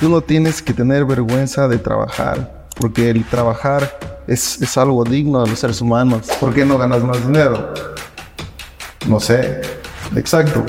[0.00, 5.44] tú no tienes que tener vergüenza de trabajar, porque el trabajar es, es algo digno
[5.44, 6.26] de los seres humanos.
[6.40, 7.74] ¿Por qué no ganas más dinero?
[9.06, 9.60] No sé.
[10.16, 10.64] Exacto.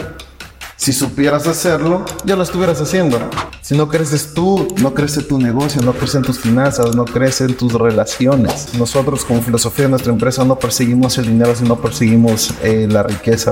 [0.76, 3.20] Si supieras hacerlo, ya lo estuvieras haciendo.
[3.62, 7.74] Si no creces tú, no crece tu negocio, no crecen tus finanzas, no crecen tus
[7.74, 8.74] relaciones.
[8.74, 13.52] Nosotros como filosofía de nuestra empresa no perseguimos el dinero, sino perseguimos eh, la riqueza.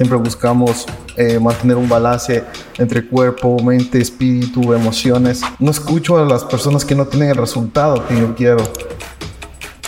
[0.00, 2.42] Siempre buscamos eh, mantener un balance
[2.78, 5.42] entre cuerpo, mente, espíritu, emociones.
[5.58, 8.64] No escucho a las personas que no tienen el resultado que yo quiero.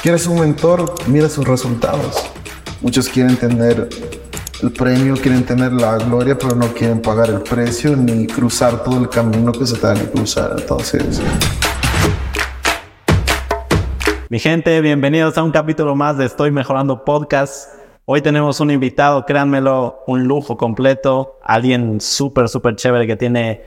[0.03, 0.97] ¿Quieres un mentor?
[1.07, 2.31] Mira sus resultados.
[2.83, 3.89] Muchos quieren tener
[4.61, 8.99] el premio, quieren tener la gloria, pero no quieren pagar el precio ni cruzar todo
[8.99, 10.57] el camino que se tiene que cruzar.
[10.59, 11.23] Entonces.
[14.29, 17.82] Mi gente, bienvenidos a un capítulo más de Estoy Mejorando Podcast.
[18.05, 23.63] Hoy tenemos un invitado, créanmelo, un lujo completo, alguien súper, súper chévere que tiene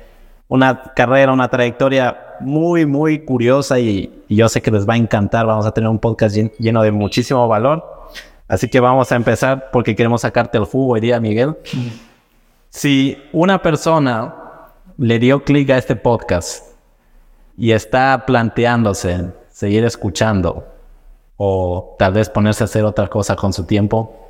[0.49, 5.45] una carrera, una trayectoria muy, muy curiosa y, yo sé que les va a encantar.
[5.45, 8.09] Vamos a tener un podcast lleno de muchísimo valor.
[8.49, 11.55] Así que vamos a empezar porque queremos sacarte el jugo hoy día, Miguel.
[12.69, 14.35] Si una persona
[14.97, 16.75] le dio clic a este podcast
[17.57, 20.67] y está planteándose seguir escuchando
[21.37, 24.24] o tal vez ponerse a hacer otra cosa con su tiempo,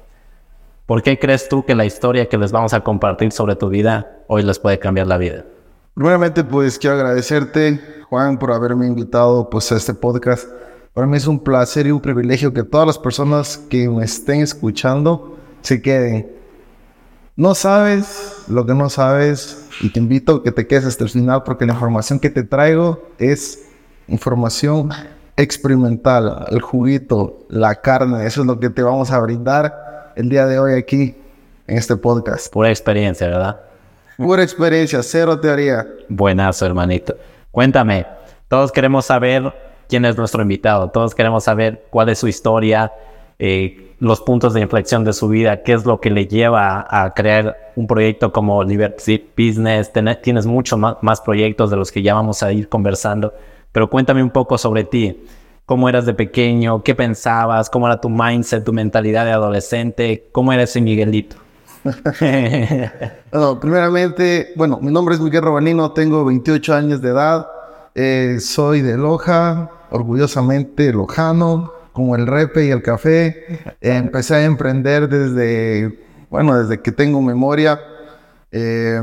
[0.85, 4.23] ¿por qué crees tú que la historia que les vamos a compartir sobre tu vida
[4.27, 5.45] hoy les puede cambiar la vida?
[5.93, 10.49] Primeramente, pues quiero agradecerte, Juan, por haberme invitado pues, a este podcast.
[10.93, 14.41] Para mí es un placer y un privilegio que todas las personas que me estén
[14.41, 16.31] escuchando se queden.
[17.37, 21.09] No sabes lo que no sabes y te invito a que te quedes hasta el
[21.09, 23.67] final porque la información que te traigo es
[24.07, 24.89] información
[25.35, 29.84] experimental, el juguito, la carne, eso es lo que te vamos a brindar
[30.15, 31.15] el día de hoy aquí
[31.67, 32.51] en este podcast.
[32.51, 33.59] Pura experiencia, ¿verdad?
[34.17, 35.85] Pura experiencia, cero teoría.
[36.07, 37.15] Buenazo, hermanito.
[37.51, 38.05] Cuéntame,
[38.47, 39.53] todos queremos saber
[39.89, 40.89] quién es nuestro invitado.
[40.89, 42.91] Todos queremos saber cuál es su historia,
[43.39, 47.13] eh, los puntos de inflexión de su vida, qué es lo que le lleva a,
[47.13, 49.91] crear un proyecto como Liberty Business.
[50.21, 53.33] tienes muchos más, más, proyectos de los que ya vamos a ir conversando,
[53.71, 55.21] pero cuéntame un poco sobre ti.
[55.65, 56.83] ¿Cómo eras de pequeño?
[56.83, 57.71] ¿Qué pensabas?
[57.71, 60.27] ¿Cómo era tu mindset, tu mentalidad de adolescente?
[60.31, 61.37] ¿Cómo era ese Miguelito?
[63.31, 67.47] bueno, primeramente, bueno, mi nombre es Miguel Robalino, tengo 28 años de edad,
[67.95, 73.75] eh, soy de Loja, orgullosamente lojano, como el repe y el café.
[73.81, 75.99] empecé a emprender desde,
[76.29, 77.79] bueno, desde que tengo memoria.
[78.51, 79.01] Eh,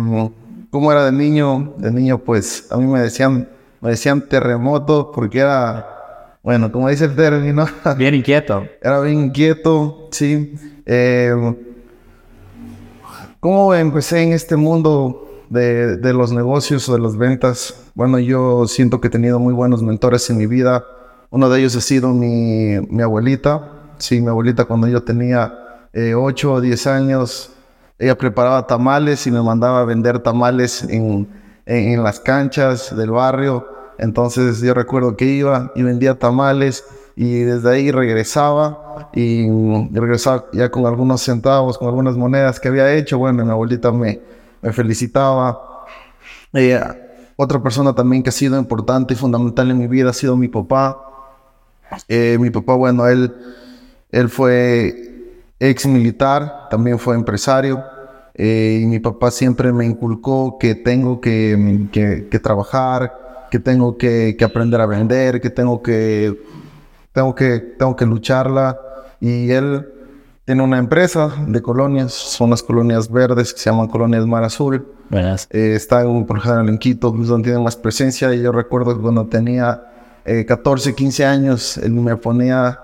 [0.71, 1.75] ¿Cómo era de niño?
[1.78, 3.49] De niño, pues, a mí me decían,
[3.81, 5.91] me decían terremoto porque era,
[6.42, 7.66] bueno, como dice el término.
[7.97, 8.66] Bien inquieto.
[8.80, 10.54] Era bien inquieto, sí.
[10.86, 11.34] Eh,
[13.41, 17.91] ¿Cómo empecé en este mundo de, de los negocios o de las ventas?
[17.94, 20.84] Bueno, yo siento que he tenido muy buenos mentores en mi vida.
[21.30, 23.94] Uno de ellos ha sido mi, mi abuelita.
[23.98, 27.50] Sí, mi abuelita cuando yo tenía eh, 8 o 10 años,
[27.98, 31.28] ella preparaba tamales y me mandaba a vender tamales en,
[31.66, 33.66] en, las canchas del barrio.
[33.98, 39.47] Entonces yo recuerdo que iba y vendía tamales y desde ahí regresaba y,
[39.92, 43.19] regresaba ya con algunos centavos, con algunas monedas que había hecho.
[43.19, 44.20] Bueno, mi abuelita me,
[44.60, 45.86] me felicitaba.
[46.53, 46.97] Ella
[47.36, 50.48] otra persona también que ha sido importante y fundamental en mi vida ha sido mi
[50.48, 50.98] papá.
[52.09, 53.34] Eh, mi papá, bueno, él,
[54.10, 57.82] él fue ex militar, también fue empresario.
[58.34, 63.22] Eh, y mi papá siempre me inculcó que tengo que, que, trabajar,
[63.53, 66.41] que tengo que, que, aprender a vender, que tengo que,
[67.13, 68.81] tengo que, tengo que lucharla.
[69.21, 69.87] Y él
[70.47, 74.87] tiene una empresa de colonias, son las colonias verdes que se llaman Colonias Mar Azul.
[75.51, 78.35] Eh, está en, por ejemplo en Quito, donde tiene más presencia.
[78.35, 79.83] Y yo recuerdo que cuando tenía
[80.25, 82.81] 14, eh, 15 años, él me ponía,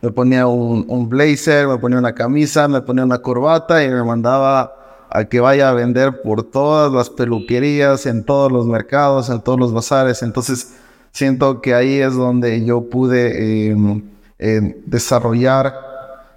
[0.00, 4.02] me ponía un, un, blazer, me ponía una camisa, me ponía una corbata y me
[4.02, 4.75] mandaba
[5.10, 9.58] a que vaya a vender por todas las peluquerías, en todos los mercados, en todos
[9.58, 10.22] los bazares.
[10.22, 10.74] Entonces,
[11.12, 14.02] siento que ahí es donde yo pude em,
[14.84, 15.74] desarrollar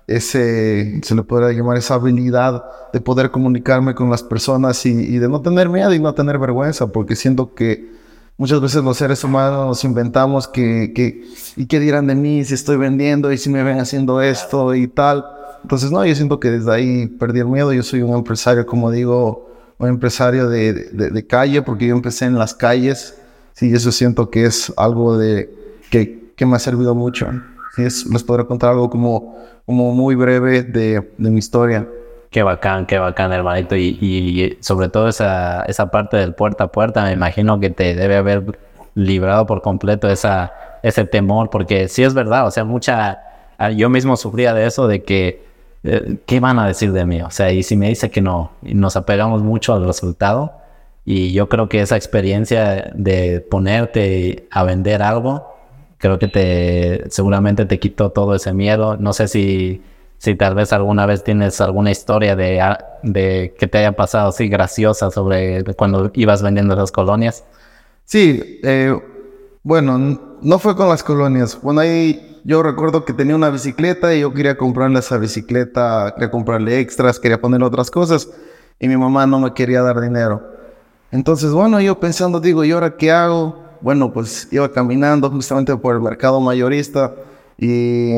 [0.07, 5.30] ese, se le podría llamar esa habilidad de poder comunicarme con las personas y, de
[5.30, 7.99] no tener miedo y no tener vergüenza, porque siento que
[8.39, 11.24] muchas veces los seres humanos nos inventamos que, que,
[11.56, 14.88] y qué dirán de mí si estoy vendiendo y si me ven haciendo esto y
[14.88, 15.24] tal.
[15.62, 17.71] Entonces, no, yo siento que desde ahí perdí el miedo.
[17.74, 22.39] Yo soy un empresario, como digo, un empresario de, de, calle, porque yo empecé en
[22.39, 23.15] las calles.
[23.53, 25.53] Sí, eso siento que es algo de,
[25.91, 27.27] que, que me ha servido mucho.
[27.75, 29.38] Sí, es, les podré contar algo como
[29.69, 31.88] como muy breve de, de mi historia.
[32.30, 33.76] Qué bacán, qué bacán, hermanito.
[33.76, 37.96] Y, y sobre todo esa, esa parte del puerta a puerta, me imagino que te
[37.96, 38.60] debe haber
[38.96, 40.54] librado por completo esa,
[40.84, 43.20] ese temor, porque sí es verdad, o sea, mucha,
[43.58, 45.44] ah, yo mismo sufría de eso, de que,
[45.84, 47.22] eh, ¿qué van a decir de mí?
[47.22, 50.54] O sea, y si me dice que no, nos apegamos mucho al resultado,
[51.06, 55.56] y yo creo que esa experiencia de ponerte a vender algo,
[55.98, 59.82] creo que te, seguramente te quitó todo ese miedo, no sé si
[60.19, 64.30] si tal vez alguna vez tienes alguna historia de, ah, de que te haya pasado
[64.30, 67.45] así graciosa sobre cuando ibas vendiendo las colonias.
[68.04, 68.95] Sí, eh,
[69.63, 71.57] bueno, no fue con las colonias.
[71.62, 76.30] Bueno, ahí yo recuerdo que tenía una bicicleta y yo quería comprarle esa bicicleta, quería
[76.30, 78.30] comprarle extras, quería poner otras cosas
[78.77, 80.44] y mi mamá no me quería dar dinero.
[81.12, 83.63] Entonces, bueno, yo pensando, digo, ¿y ahora qué hago?
[83.80, 87.15] Bueno, pues iba caminando justamente por el mercado mayorista
[87.57, 88.12] y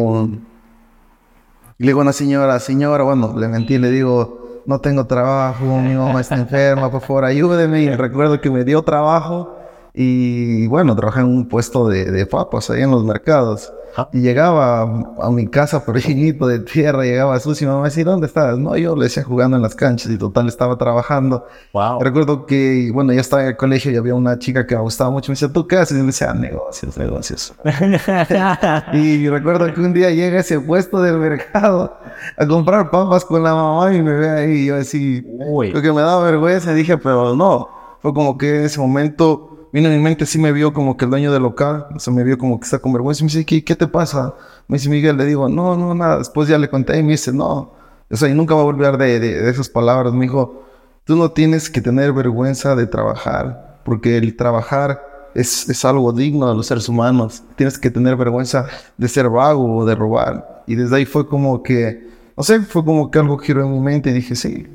[1.81, 5.65] y le digo a una señora, señora, bueno, le mentí, le digo, no tengo trabajo,
[5.79, 7.81] mi mamá está enferma, por favor, ayúdeme.
[7.81, 9.57] Y recuerdo que me dio trabajo
[9.93, 13.71] y bueno, trabajé en un puesto de, de papas ahí en los mercados.
[14.13, 18.27] Y llegaba a, mi casa pequeñito de tierra, llegaba sucio y mi mamá decía, ¿dónde
[18.27, 18.57] estás?
[18.57, 21.45] No, yo le decía jugando en las canchas y total estaba trabajando.
[21.73, 22.01] Wow.
[22.01, 25.11] Recuerdo que, bueno, ya estaba en el colegio y había una chica que me gustaba
[25.11, 25.31] mucho.
[25.31, 25.97] Me decía, ¿tú qué haces?
[25.97, 27.53] Y le decía, negocios, negocios.
[28.93, 31.97] y recuerdo que un día llega ese puesto del mercado
[32.37, 34.51] a comprar papas con la mamá y me ve ahí.
[34.51, 35.71] Y yo así, Uy.
[35.71, 36.73] lo que me daba vergüenza.
[36.73, 37.67] Dije, pero no.
[38.01, 41.05] Fue como que en ese momento vino en mi mente, sí me vio como que
[41.05, 43.31] el dueño del local, o sea, me vio como que está con vergüenza y me
[43.31, 44.35] dice, ¿qué, te pasa?
[44.67, 46.17] Me dice Miguel, le digo, no, no, nada.
[46.17, 47.73] Después ya le conté y me dice, no,
[48.09, 50.13] o sea, y nunca va a olvidar de, de, esas palabras.
[50.13, 50.63] Me dijo,
[51.05, 55.01] tú no tienes que tener vergüenza de trabajar, porque el trabajar
[55.33, 57.43] es, es algo digno de los seres humanos.
[57.55, 60.63] Tienes que tener vergüenza de ser vago o de robar.
[60.67, 63.79] Y desde ahí fue como que, no sé, fue como que algo giró en mi
[63.79, 64.67] mente y dije, sí,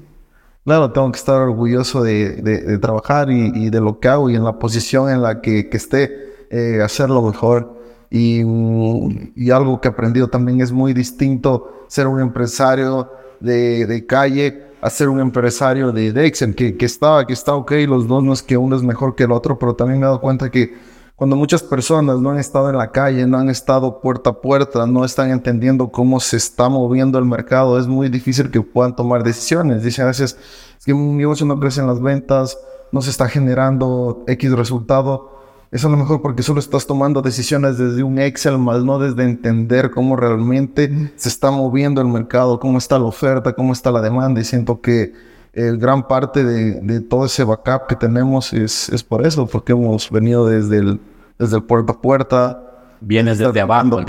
[0.67, 4.59] Claro, tengo que estar orgulloso de, trabajar y, de lo que hago y en la
[4.59, 7.77] posición en la que, esté, eh, hacerlo mejor.
[8.11, 13.09] Mm, y, algo que he aprendido también es muy distinto ser un empresario
[13.39, 18.09] de, calle a ser un empresario de Dexen, que, que, está, que está ok, los
[18.09, 20.21] dos no es que uno es mejor que el otro, pero también me he dado
[20.21, 20.75] cuenta que
[21.17, 24.87] cuando muchas personas no han estado en la calle, no han estado puerta a puerta,
[24.87, 29.25] no están entendiendo cómo se está moviendo el mercado, es muy difícil que puedan tomar
[29.25, 29.83] decisiones.
[29.83, 30.37] Dicen a veces,
[30.79, 32.59] es que un negocio no crece en las ventas,
[32.93, 35.33] no se está generando X resultado.
[35.73, 39.25] Es a lo mejor porque solo estás tomando decisiones desde un Excel, más no desde
[39.25, 44.03] entender cómo realmente se está moviendo el mercado, cómo está la oferta, cómo está la
[44.03, 44.41] demanda.
[44.43, 45.15] Y siento que
[45.56, 50.11] el gran parte de, todo ese backup que tenemos es, es, por eso, porque hemos
[50.11, 51.00] venido desde el,
[51.38, 52.62] desde el puerta a puerta.
[53.00, 54.05] Vienes desde abajo.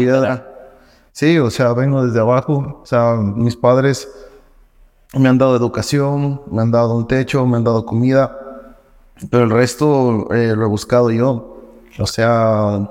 [1.14, 2.82] Sí, o sea, vengo desde abajo.
[2.84, 4.10] O sea, mis padres
[5.14, 8.38] me han dado educación, me han dado un techo, me han dado comida,
[9.30, 11.64] pero el resto eh, lo he buscado yo.
[11.98, 12.90] O sea,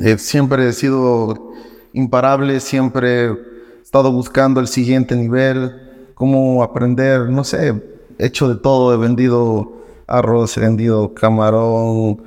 [0.00, 1.50] eh, siempre he sido
[1.94, 3.36] imparable, siempre he
[3.82, 5.89] estado buscando el siguiente nivel
[6.20, 7.82] cómo aprender, no sé,
[8.18, 9.72] he hecho de todo, he vendido
[10.06, 12.22] arroz, he vendido camarón,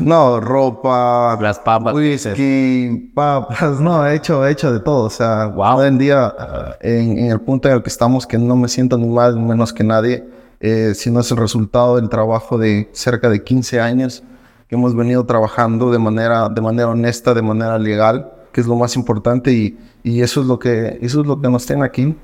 [0.00, 5.46] no, ropa, las papas, whisky, papas, no, he hecho, he hecho de todo, o sea,
[5.46, 5.78] wow.
[5.78, 6.32] hoy en día,
[6.80, 9.72] en, el punto en el que estamos, que no me siento ni más ni menos
[9.72, 10.24] que nadie,
[10.60, 14.22] eh, sino es el resultado del trabajo de cerca de 15 años
[14.68, 18.76] que hemos venido trabajando de manera, de manera honesta, de manera legal, que es lo
[18.76, 22.14] más importante y, y eso es lo que, eso es lo que nos tiene aquí.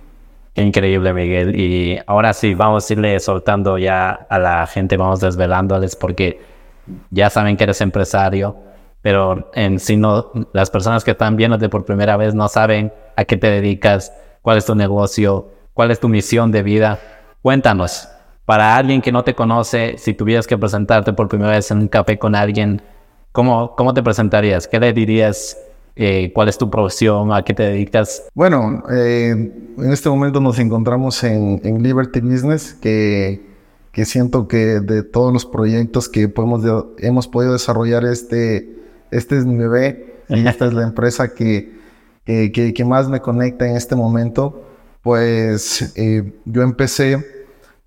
[0.57, 1.59] Increíble, Miguel.
[1.59, 6.41] Y ahora sí, vamos a irle soltando ya a la gente, vamos desvelándoles porque
[7.11, 8.57] ya saben que eres empresario,
[9.03, 13.25] pero en sí no, las personas que están viéndote por primera vez no saben a
[13.25, 17.01] qué te dedicas, cuál es tu negocio, cuál es tu misión de vida.
[17.43, 18.09] Cuéntanos,
[18.45, 21.89] para alguien que no te conoce, si tuvieras que presentarte por primera vez en un
[21.89, 22.81] café con alguien,
[23.33, 24.69] ¿cómo, cómo te presentarías?
[24.69, 25.59] ¿Qué le dirías
[25.97, 27.33] eh, ¿Cuál es tu profesión?
[27.33, 28.25] ¿A qué te dedicas?
[28.35, 33.41] Bueno, eh, en este momento nos encontramos en, Liberty Business, que,
[33.93, 36.63] que, siento que de todos los proyectos que podemos
[36.99, 38.77] hemos podido desarrollar, este,
[39.13, 41.73] este es mi bebé y esta es la empresa que,
[42.25, 44.63] que, que, más me conecta en este momento.
[45.03, 47.25] Pues eh, yo empecé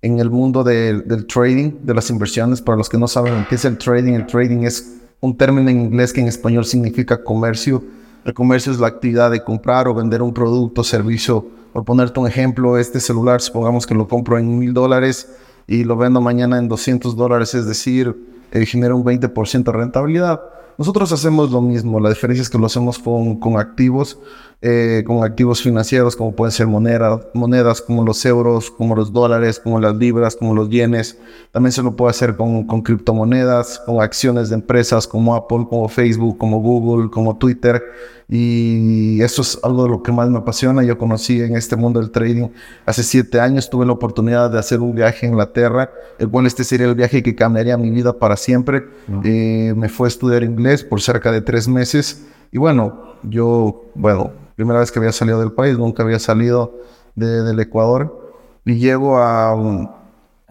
[0.00, 2.62] en el mundo del trading, de las inversiones.
[2.62, 5.80] Para los que no saben qué es el trading, el trading es un término en
[5.80, 7.82] inglés que en español significa comercio
[8.28, 11.46] el comercio es la actividad de comprar o vender un producto servicio.
[11.72, 15.30] Por ponerte un ejemplo, este celular, supongamos que lo compro en mil dólares
[15.66, 18.14] y lo vendo mañana en 200 dólares, es decir,
[18.52, 20.42] eh, genera un 20% de rentabilidad.
[20.78, 24.16] Nosotros hacemos lo mismo, la diferencia es que lo hacemos con, con activos,
[24.62, 29.58] eh, con activos financieros como pueden ser monedas, monedas como los euros, como los dólares,
[29.58, 31.18] como las libras, como los yenes.
[31.50, 35.88] También se lo puede hacer con, con criptomonedas, con acciones de empresas como Apple, como
[35.88, 37.82] Facebook, como Google, como Twitter.
[38.30, 40.82] Y eso es algo de lo que más me apasiona.
[40.82, 42.48] Yo conocí en este mundo del trading
[42.84, 43.70] hace siete años.
[43.70, 47.22] Tuve la oportunidad de hacer un viaje a Inglaterra, el cual este sería el viaje
[47.22, 48.84] que cambiaría mi vida para siempre.
[49.24, 52.26] Eh, me fue a estudiar inglés por cerca de tres meses.
[52.52, 56.74] Y bueno, yo, bueno, primera vez que había salido del país, nunca había salido
[57.14, 58.34] del Ecuador.
[58.66, 59.56] Y llego a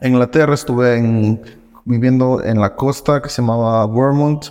[0.02, 1.40] Inglaterra, estuve
[1.86, 4.46] viviendo en la costa que se llamaba Vermont.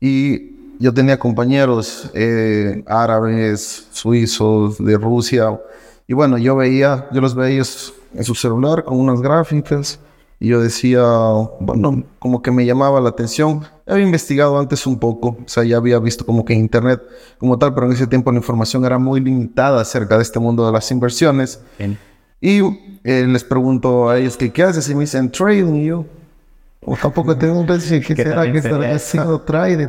[0.00, 0.49] Y
[0.80, 5.60] yo tenía compañeros eh, árabes, suizos, de Rusia,
[6.08, 7.62] y bueno, yo veía, yo los veía
[8.14, 10.00] en su celular con unas gráficas,
[10.42, 11.02] y yo decía,
[11.60, 13.62] bueno, como que me llamaba la atención.
[13.86, 17.02] Había investigado antes un poco, o sea, ya había visto como que internet
[17.36, 20.64] como tal, pero en ese tiempo la información era muy limitada acerca de este mundo
[20.64, 21.60] de las inversiones.
[22.40, 22.60] Y
[23.04, 26.06] eh, les pregunto a ellos que qué haces y me dicen trading y yo,
[26.96, 29.88] tampoco tengo un pensamiento que será que estará haciendo trading.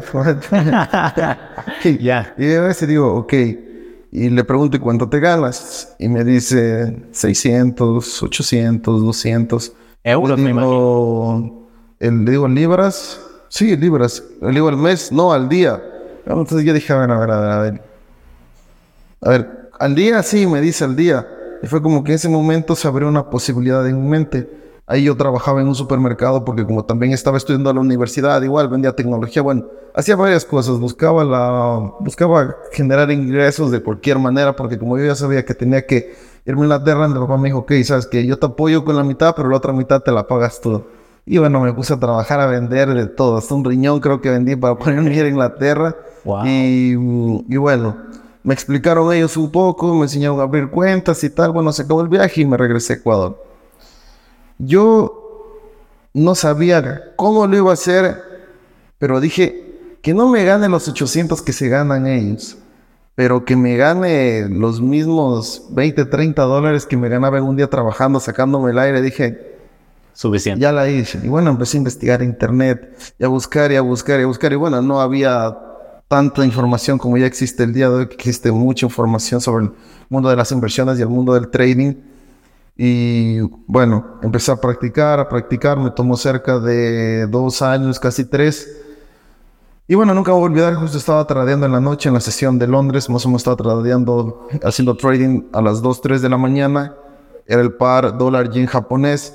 [2.00, 2.34] Ya.
[2.38, 3.34] Y a veces digo, ok.
[4.12, 5.96] Y le pregunto, ¿y cuánto te ganas?
[5.98, 9.74] Y me dice 600, 800, 200.
[10.04, 11.68] Euros, me imagino.
[12.00, 13.20] El, le digo, ¿libras?
[13.48, 14.24] Sí, libras.
[14.42, 15.12] Le digo, ¿al mes?
[15.12, 15.82] No, al día.
[16.26, 17.84] Entonces yo dije, a ver, a ver, a ver.
[19.22, 21.28] A ver, al día sí, me dice al día.
[21.64, 24.50] Y fue como que en ese momento se abrió una posibilidad en mi mente
[24.92, 28.68] Ahí yo trabajaba en un supermercado porque como también estaba estudiando a la universidad, igual
[28.68, 29.64] vendía tecnología, bueno,
[29.96, 35.16] hacía varias cosas, buscaba la buscaba generar ingresos de cualquier manera porque como yo ya
[35.16, 36.14] sabía que tenía que
[36.46, 39.06] irme a Inglaterra, mi papá me dijo, ok, sabes que yo te apoyo con la
[39.06, 40.84] mitad, pero la otra mitad te la pagas tú.
[41.26, 44.30] Y bueno, me puse a trabajar a vender de todo, hasta un riñón creo que
[44.30, 45.96] vendí para ponerme a ir a Inglaterra.
[46.44, 47.96] Y, y bueno,
[48.44, 51.54] me explicaron ellos un poco, me enseñaron a abrir cuentas y tal.
[51.54, 53.51] Bueno, se acabó el viaje y me regresé a Ecuador.
[54.64, 55.60] Yo
[56.14, 58.22] no sabía cómo lo iba a hacer,
[59.00, 62.58] pero dije que no me gane los 800 que se ganan ellos,
[63.16, 67.70] pero que me gane los mismos 20, 30 dólares que me ganaba en un día
[67.70, 69.02] trabajando, sacándome el aire.
[69.02, 69.58] Dije,
[70.14, 70.62] suficiente.
[70.62, 71.20] Ya la hice.
[71.24, 74.54] Y bueno, empecé a investigar internet, y a buscar, y a buscar, y a buscar.
[74.54, 75.58] Y bueno, no había
[76.08, 79.72] tanta información como ya existe el día de hoy, que existe mucha información sobre el
[80.10, 82.11] mundo de las inversiones y el mundo del trading.
[82.76, 88.82] Y bueno, empecé a practicar, a practicar, me tomó cerca de dos años, casi tres.
[89.88, 92.58] Y bueno, nunca voy a olvidar, justo estaba tradeando en la noche en la sesión
[92.58, 96.38] de Londres, más o menos estaba tradeando, haciendo trading a las 2, 3 de la
[96.38, 96.96] mañana.
[97.46, 99.34] Era el par dólar yen japonés.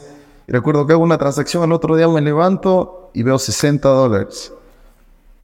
[0.49, 4.52] Y recuerdo que hago una transacción, el otro día me levanto y veo 60 dólares.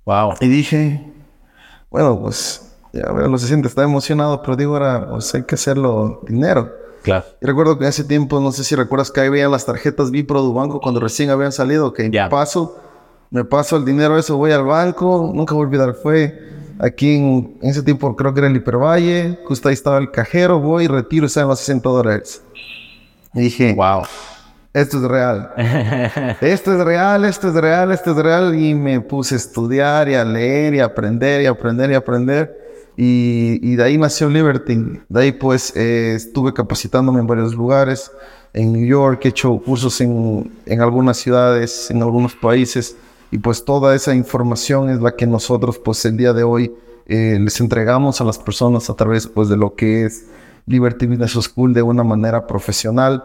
[0.06, 0.34] Wow.
[0.40, 1.12] Y dije,
[1.90, 6.20] bueno, pues ya veo los 60, estaba emocionado, pero digo, ahora pues, hay que hacerlo
[6.26, 6.81] dinero.
[7.02, 7.24] Claro.
[7.40, 10.52] Recuerdo que en ese tiempo, no sé si recuerdas que ahí veían las tarjetas Bipro
[10.52, 12.78] banco cuando recién habían salido, que me paso,
[13.30, 17.58] me paso el dinero eso, voy al banco, nunca voy a olvidar, fue aquí en,
[17.62, 21.28] ese tiempo creo que era el Hipervalle, justo ahí estaba el cajero, voy, retiro y
[21.28, 22.42] salen los 60 dólares.
[23.34, 24.02] Y dije, wow.
[24.74, 25.52] Esto es real.
[26.40, 28.54] esto es real, esto es real, esto es real.
[28.54, 31.94] Y me puse a estudiar y a leer y a aprender y a aprender y
[31.94, 32.61] a aprender.
[32.96, 35.00] Y, de ahí nació Liberty.
[35.08, 38.10] De ahí pues eh, estuve capacitándome en varios lugares.
[38.52, 42.96] En New York he hecho cursos en, en, algunas ciudades, en algunos países.
[43.30, 46.74] Y pues toda esa información es la que nosotros pues el día de hoy
[47.06, 50.26] eh, les entregamos a las personas a través pues de lo que es
[50.66, 53.24] Liberty Business School de una manera profesional.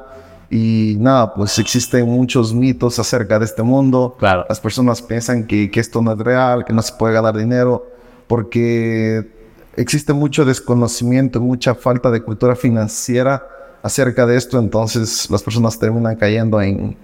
[0.50, 4.16] Y nada, pues existen muchos mitos acerca de este mundo.
[4.18, 4.46] Claro.
[4.48, 7.86] Las personas piensan que, que esto no es real, que no se puede ganar dinero,
[8.28, 9.37] porque
[9.78, 13.48] existe mucho desconocimiento, mucha falta de cultura financiera
[13.84, 16.98] acerca de esto, entonces las personas terminan cayendo en,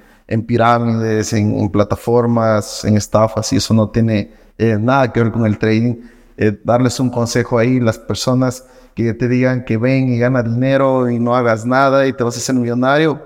[0.48, 5.58] pirámides, en, plataformas, en estafas y eso no tiene eh, nada que ver con el
[5.58, 5.96] trading.
[6.36, 8.65] Eh, darles un consejo ahí, las personas
[8.96, 12.36] que te digan que ven y gana dinero y no hagas nada y te vas
[12.36, 13.24] a hacer millonario,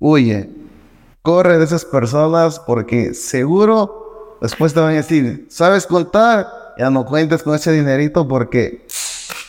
[0.00, 0.50] huye,
[1.22, 6.59] corre de esas personas porque seguro después te van a decir, ¿sabes contar?
[6.80, 8.86] Ya no cuentes con ese dinerito porque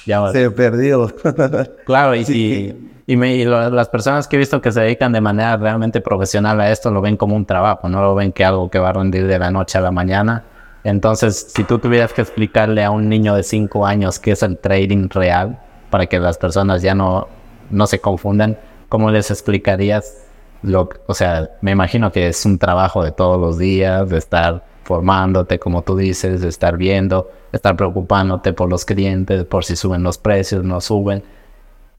[0.05, 1.09] ya se perdió.
[1.85, 2.75] claro, y,
[3.07, 6.91] y, las personas que he visto que se dedican de manera realmente profesional a esto
[6.91, 9.39] lo ven como un trabajo, no lo ven que algo que va a rendir de
[9.39, 10.43] la noche a la mañana.
[10.83, 14.57] Entonces, si tú tuvieras que explicarle a un niño de 5 años qué es el
[14.57, 15.57] trading real,
[15.89, 17.29] para que las personas ya no,
[17.69, 18.57] no se confundan,
[18.89, 20.17] ¿cómo les explicarías?
[20.63, 24.65] Lo, o sea, me imagino que es un trabajo de todos los días, de estar
[24.91, 30.17] informándote, como tú dices, estar viendo, estar preocupándote por los clientes, por si suben los
[30.17, 31.23] precios, no suben.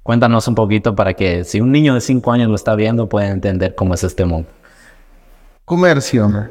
[0.03, 3.31] Cuéntanos un poquito para que si un niño de 5 años lo está viendo, pueda
[3.31, 4.49] entender cómo es este mundo.
[5.65, 6.51] Comercio.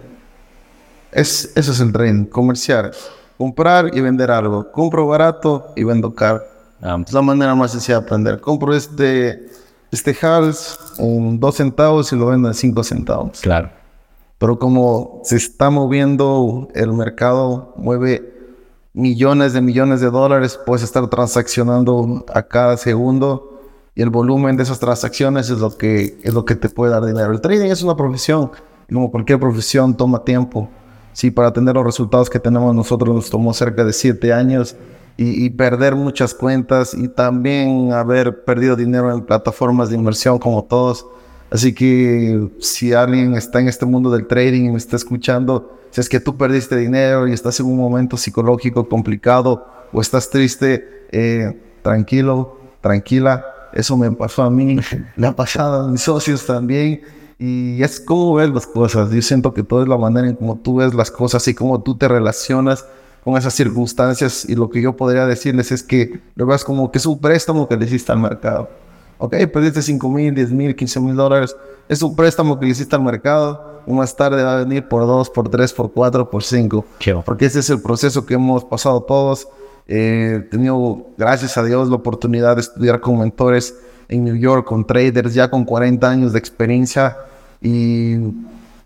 [1.11, 2.91] Es, eso es el tren, comerciar.
[3.37, 4.71] Comprar y vender algo.
[4.71, 6.41] Compro barato y vendo caro.
[6.81, 6.97] Ah.
[7.05, 8.39] Es la manera más sencilla de aprender.
[8.39, 9.47] Compro este,
[9.91, 13.41] este Hals en 2 centavos y lo vendo en 5 centavos.
[13.41, 13.80] Claro.
[14.41, 18.33] Pero como se está moviendo el mercado, mueve
[18.91, 23.61] millones de millones de dólares, puedes estar transaccionando a cada segundo
[23.93, 27.05] y el volumen de esas transacciones es lo que, es lo que te puede dar
[27.05, 27.31] dinero.
[27.31, 28.49] El trading es una profesión,
[28.89, 30.67] y como cualquier profesión toma tiempo.
[31.13, 34.75] Sí, para tener los resultados que tenemos nosotros nos tomó cerca de siete años
[35.17, 40.63] y, y, perder muchas cuentas y también haber perdido dinero en plataformas de inversión como
[40.63, 41.05] todos.
[41.51, 45.99] Así que si alguien está en este mundo del trading y me está escuchando, si
[45.99, 51.07] es que tú perdiste dinero y estás en un momento psicológico complicado o estás triste,
[51.11, 53.45] eh, tranquilo, tranquila.
[53.73, 54.79] Eso me pasó a mí,
[55.17, 57.01] le ha pasado a mis socios también.
[57.37, 59.11] Y es como ves las cosas.
[59.11, 61.81] Yo siento que todo es la manera en cómo tú ves las cosas y cómo
[61.81, 62.85] tú te relacionas
[63.25, 64.45] con esas circunstancias.
[64.47, 67.67] Y lo que yo podría decirles es que lo veas como que es un préstamo
[67.67, 68.69] que le hiciste al mercado.
[69.23, 71.55] Ok, perdiste 5 mil, 10 mil, 15 mil dólares.
[71.87, 75.49] Es un préstamo que hiciste al mercado más tarde va a venir por dos, por
[75.49, 76.85] tres, por cuatro, por cinco.
[77.25, 79.47] Porque ese es el proceso que hemos pasado todos.
[79.87, 83.75] Eh, he tenido, gracias a Dios, la oportunidad de estudiar con mentores
[84.07, 87.17] en New York, con traders ya con 40 años de experiencia.
[87.61, 88.17] Y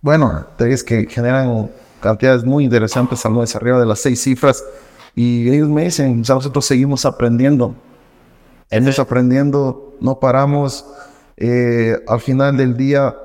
[0.01, 1.69] bueno, traders que generan
[2.01, 4.63] cantidades muy interesantes, al menos arriba de las seis cifras.
[5.15, 7.73] Y ellos me dicen, nosotros seguimos aprendiendo.
[8.69, 10.85] Estamos aprendiendo, no paramos.
[11.37, 13.15] Eh, al final del día,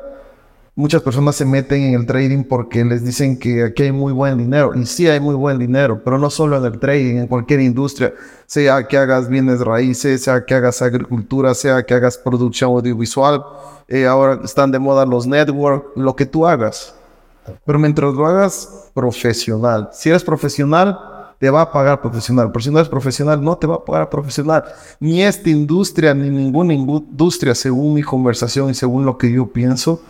[0.75, 4.37] muchas personas se meten en el trading porque les dicen que aquí hay muy buen
[4.37, 4.73] dinero.
[4.75, 8.13] Y sí hay muy buen dinero, pero no solo en el trading, en cualquier industria.
[8.47, 13.43] Sea que hagas bienes raíces, sea que hagas agricultura, sea que hagas producción audiovisual.
[13.89, 16.95] Eh, ahora están de moda los networks, lo que tú hagas.
[17.65, 19.89] Pero mientras lo hagas profesional.
[19.93, 20.99] Si eres profesional,
[21.41, 22.53] te va a pagar profesional.
[22.53, 24.63] Pero si no eres profesional, no te va a pagar profesional.
[25.01, 30.03] Ni esta industria, ni ninguna industria, según mi conversación y según lo que yo pienso,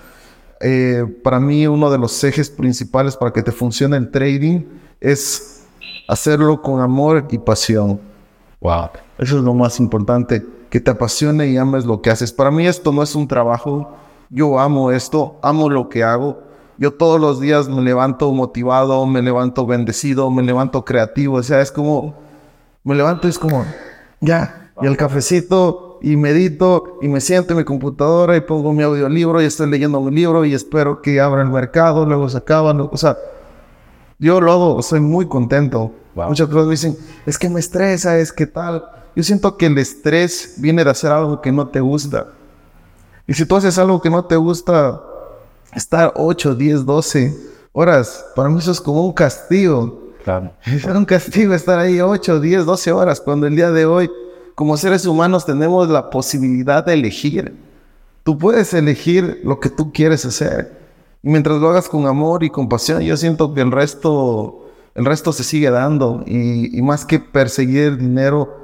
[0.59, 4.65] eh, para mí uno de los ejes principales para que te funcione el trading
[5.01, 5.63] es
[6.09, 8.01] hacerlo con amor y pasión.
[8.61, 8.91] Wow.
[9.17, 12.33] Eso es lo más importante, que te apasione y ames lo que haces.
[12.33, 13.95] Para mí esto no es un trabajo,
[14.31, 16.50] yo amo esto, amo lo que hago.
[16.81, 21.37] Yo todos los días me levanto motivado, me levanto bendecido, me levanto creativo.
[21.37, 22.15] O sea, es como,
[22.85, 23.67] me levanto y es como,
[24.19, 28.83] ya, y el cafecito y medito y me siento en mi computadora y pongo mi
[28.83, 32.81] audiolibro y estoy leyendo mi libro y espero que abra el mercado, luego se acaban,
[32.81, 33.19] o sea,
[34.19, 35.93] yo lo hago, soy muy contento.
[36.15, 38.87] Muchas personas me dicen, es que me estresa, es que tal.
[39.15, 42.29] Yo siento que el estrés viene de hacer algo que no te gusta.
[43.27, 45.03] Y si tú haces algo que no te gusta,
[45.75, 47.37] estar 8, 10, 12
[47.73, 50.11] horas, para mí eso es como un castigo.
[50.25, 50.53] Claro.
[50.65, 54.11] Es un castigo estar ahí 8, 10, 12 horas, cuando el día de hoy
[54.55, 57.57] como seres humanos tenemos la posibilidad de elegir.
[58.23, 60.79] Tú puedes elegir lo que tú quieres hacer.
[61.23, 65.33] Y mientras lo hagas con amor y compasión, yo siento que el resto, el resto
[65.33, 66.23] se sigue dando.
[66.27, 68.61] Y, y más que perseguir dinero,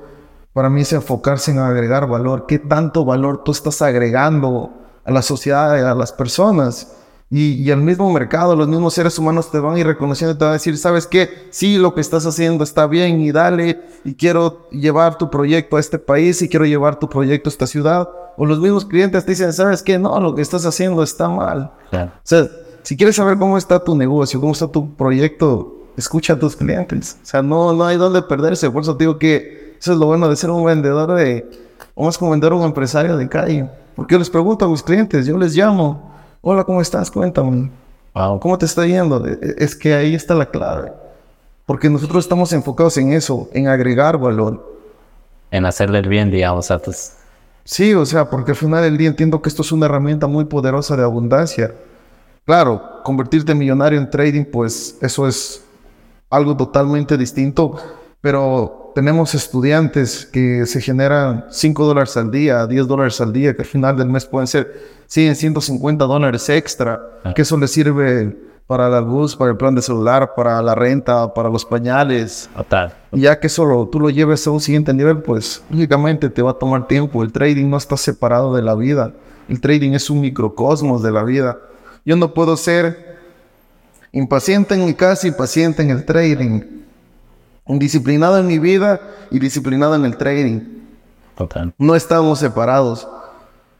[0.52, 2.44] para mí es enfocarse en agregar valor.
[2.46, 4.72] ¿Qué tanto valor tú estás agregando
[5.06, 6.92] a la sociedad, a las personas?
[7.28, 10.38] Y, y, el mismo mercado, los mismos seres humanos te van a ir reconociendo y
[10.38, 11.48] te van a decir, ¿sabes qué?
[11.50, 15.80] Sí, lo que estás haciendo está bien y dale, y quiero llevar tu proyecto a
[15.80, 18.08] este país y quiero llevar tu proyecto a esta ciudad.
[18.36, 19.98] O los mismos clientes te dicen, ¿sabes qué?
[19.98, 21.72] No, lo que estás haciendo está mal.
[21.92, 22.46] O sea,
[22.82, 27.18] si quieres saber cómo está tu negocio, cómo está tu proyecto, escucha a tus clientes.
[27.20, 28.70] O sea, no, no hay dónde perderse.
[28.70, 31.50] Por eso digo que eso es lo bueno de ser un vendedor de,
[31.96, 33.68] o más como vendedor un empresario de calle.
[33.96, 36.12] Porque yo les pregunto a mis clientes, yo les llamo.
[36.42, 37.10] Hola, ¿cómo estás?
[37.10, 37.70] Cuéntame.
[38.14, 38.38] Wow.
[38.38, 39.26] ¿Cómo te está yendo?
[39.26, 40.92] E, e, es que ahí está la clave.
[41.64, 44.78] Porque nosotros estamos enfocados en eso, en agregar valor.
[45.50, 47.12] En hacerle el bien, digamos, a tus...
[47.64, 50.44] Sí, o sea, porque al final del día entiendo que esto es una herramienta muy
[50.44, 51.74] poderosa de abundancia.
[52.44, 55.64] Claro, convertirte en millonario en trading, pues eso es
[56.30, 57.76] algo totalmente distinto,
[58.26, 63.62] pero tenemos estudiantes que se generan 5 dólares al día, 10 dólares al día, que
[63.62, 67.32] al final del mes pueden ser 100, 150 dólares extra, ah.
[67.32, 68.36] que eso les sirve
[68.66, 72.50] para la luz, para el plan de celular, para la renta, para los pañales.
[72.56, 72.92] Total.
[73.12, 76.50] Y ya que solo tú lo lleves a un siguiente nivel, pues lógicamente te va
[76.50, 77.22] a tomar tiempo.
[77.22, 79.12] El trading no está separado de la vida.
[79.48, 81.58] El trading es un microcosmos de la vida.
[82.04, 83.06] Yo no puedo ser
[84.16, 86.85] Impaciente en mi casa y paciente en el trading.
[87.68, 89.00] Indisciplinado en mi vida
[89.30, 90.60] y disciplinado en el trading.
[91.36, 91.74] Total.
[91.78, 93.08] No estamos separados.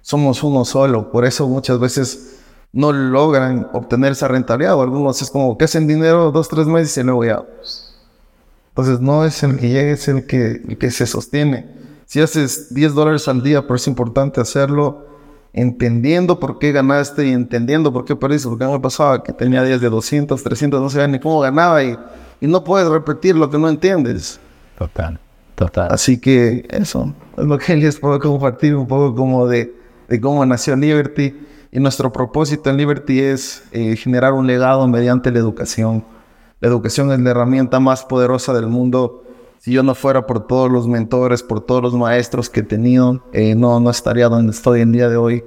[0.03, 1.11] Somos uno solo.
[1.11, 2.41] Por eso muchas veces
[2.73, 4.75] no logran obtener esa rentabilidad.
[4.75, 7.45] O algunos es como que hacen dinero dos, tres meses y luego ya.
[8.69, 11.75] Entonces no es el que llega, es el que, el que se sostiene.
[12.05, 15.07] Si haces 10 dólares al día, pero es importante hacerlo
[15.53, 18.49] entendiendo por qué ganaste y entendiendo por qué perdiste.
[18.49, 21.41] Porque a mí me pasaba que tenía días de 200, 300, no sabía ni cómo
[21.41, 21.97] ganaba y,
[22.41, 24.41] y no puedes repetir lo que no entiendes.
[24.79, 25.19] Total.
[25.55, 25.89] Total.
[25.91, 29.75] Así que eso es lo que les puedo compartir un poco como de,
[30.09, 31.35] de cómo nació Liberty.
[31.73, 36.05] Y nuestro propósito en Liberty es eh, generar un legado mediante la educación.
[36.61, 39.25] La educación es la herramienta más poderosa del mundo.
[39.59, 43.23] Si yo no fuera por todos los mentores, por todos los maestros que he tenido,
[43.33, 45.45] eh, no, no estaría donde estoy el día de hoy.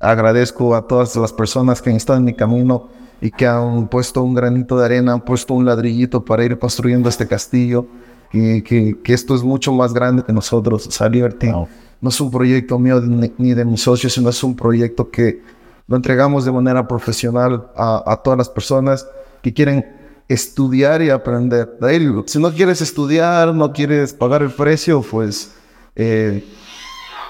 [0.00, 2.88] Agradezco a todas las personas que han estado en mi camino
[3.24, 7.08] y que han puesto un granito de arena, han puesto un ladrillito para ir construyendo
[7.08, 7.86] este castillo.
[8.30, 10.86] Que, que, que esto es mucho más grande que nosotros.
[10.86, 11.68] O sea, Liberty Wow.
[12.02, 15.40] no es un proyecto mío ni, ni de mis socios, sino es un proyecto que
[15.86, 19.06] lo entregamos de manera profesional a, a todas las personas
[19.40, 19.86] que quieren
[20.28, 21.78] estudiar y aprender.
[21.80, 25.54] De ahí, si no quieres estudiar, no quieres pagar el precio, pues
[25.96, 26.44] eh,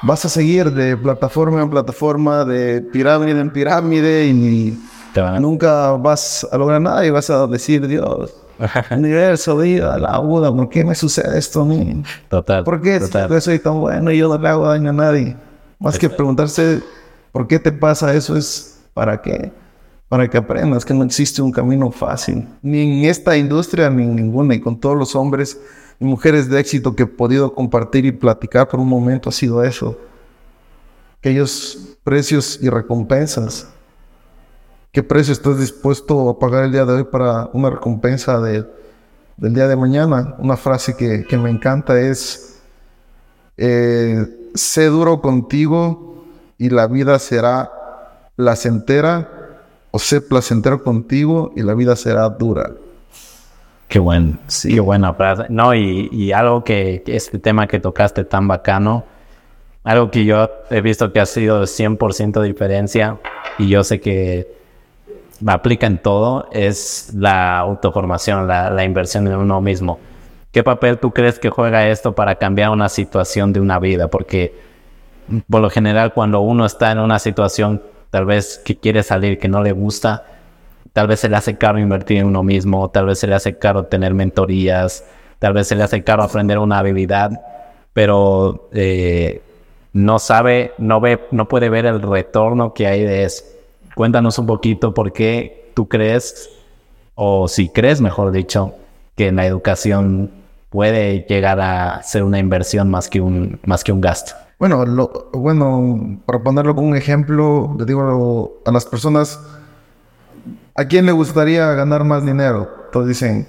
[0.02, 4.78] vas a seguir de plataforma en plataforma, de pirámide en pirámide y
[5.20, 8.34] van a- nunca vas a lograr nada y vas a decir, Dios,
[8.90, 12.02] universo, vida, la Buda, ¿por qué me sucede esto a mí?
[12.28, 12.64] Total.
[12.64, 13.28] ¿Por qué si Total.
[13.30, 15.36] yo soy tan bueno y yo no le hago daño a nadie?
[15.78, 16.80] Más que preguntarse
[17.32, 19.52] por qué te pasa eso es para qué.
[20.08, 22.46] Para que aprendas que no existe un camino fácil.
[22.62, 24.54] Ni en esta industria ni en ninguna.
[24.54, 25.58] Y con todos los hombres
[25.98, 29.64] y mujeres de éxito que he podido compartir y platicar por un momento ha sido
[29.64, 29.98] eso.
[31.18, 33.66] Aquellos precios y recompensas.
[34.94, 38.64] ¿Qué precio estás dispuesto a pagar el día de hoy para una recompensa de,
[39.36, 40.36] del día de mañana?
[40.38, 42.62] Una frase que, que me encanta es,
[43.56, 46.24] eh, sé duro contigo
[46.58, 47.72] y la vida será
[48.36, 49.28] placentera,
[49.90, 52.70] o sé placentero contigo y la vida será dura.
[53.88, 55.46] Qué buen, qué buena frase.
[55.48, 59.04] No, y, y algo que, que este tema que tocaste tan bacano,
[59.82, 63.18] algo que yo he visto que ha sido de 100% diferencia
[63.58, 64.62] y yo sé que
[65.46, 69.98] aplica en todo, es la autoformación, la, inversión en uno mismo.
[70.52, 74.08] ¿Qué papel tú crees que juega esto para cambiar una situación de una vida?
[74.08, 74.54] Porque
[75.48, 79.48] por lo general cuando uno está en una situación tal vez que quiere salir, que
[79.48, 80.24] no le gusta,
[80.92, 83.58] tal vez se le hace caro invertir en uno mismo, tal vez se le hace
[83.58, 85.04] caro tener mentorías,
[85.40, 87.32] tal vez se le hace caro aprender una habilidad,
[87.92, 89.42] pero eh,
[89.92, 93.44] no sabe, no ve, no puede ver el retorno que hay de eso.
[93.94, 96.50] Cuéntanos un poquito por qué tú crees,
[97.14, 98.74] o si crees, mejor dicho,
[99.16, 100.30] que la educación
[100.70, 104.32] puede llegar a ser una inversión más que un, más que un gasto.
[104.58, 109.38] Bueno, lo, bueno, para ponerlo como un ejemplo, le digo a las personas,
[110.74, 112.68] ¿a quién le gustaría ganar más dinero?
[112.90, 113.46] Todos dicen,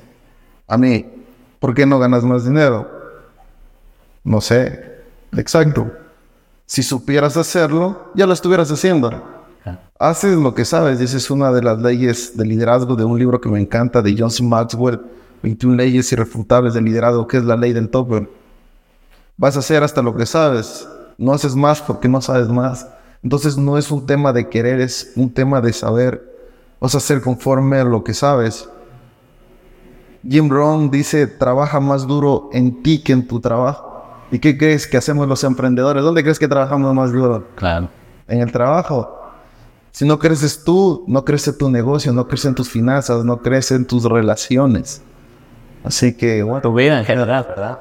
[0.67, 1.05] a mí,
[1.59, 2.87] ¿por qué no ganas más dinero?
[4.23, 5.03] No sé,
[5.35, 5.91] exacto.
[6.65, 9.34] Si supieras hacerlo, ya lo estuvieras haciendo.
[9.97, 13.17] Haces lo que sabes, y esa es una de las leyes de liderazgo de un
[13.17, 14.43] libro que me encanta de John C.
[14.43, 15.01] Maxwell,
[15.41, 18.29] 21 leyes irrefutables de liderazgo, que es la ley del topper.
[19.37, 22.87] Vas a hacer hasta lo que sabes, no haces más porque no sabes más.
[23.23, 26.23] Entonces no es un tema de querer, es un tema de saber.
[26.79, 28.69] Vas a hacer conforme a lo que sabes.
[30.27, 34.03] Jim Rohn dice, trabaja más duro en ti que en tu trabajo.
[34.31, 36.03] ¿Y qué crees que hacemos los emprendedores?
[36.03, 37.47] ¿Dónde crees que trabajamos más duro?
[37.55, 37.89] Claro.
[38.27, 39.14] En el trabajo.
[39.95, 44.03] Si no creces tú, no crece tu negocio, no crecen tus finanzas, no crecen tus
[44.03, 45.01] relaciones.
[45.85, 46.59] Así que, bueno.
[46.59, 47.79] Tu vida en general, ¿verdad?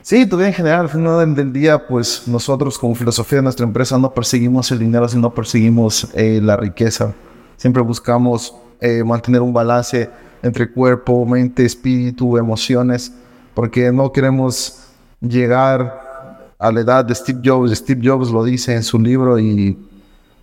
[0.00, 3.66] Sí, tu vida en general, al final del, día, pues nosotros como filosofía de nuestra
[3.66, 7.12] empresa no perseguimos el dinero, sino perseguimos eh, la riqueza.
[7.56, 10.08] Siempre buscamos eh, mantener un balance
[10.40, 13.12] entre cuerpo, mente, espíritu, emociones,
[13.54, 14.84] porque no queremos
[15.20, 17.72] llegar a la edad de Steve Jobs.
[17.72, 19.76] Steve Jobs lo dice en su libro y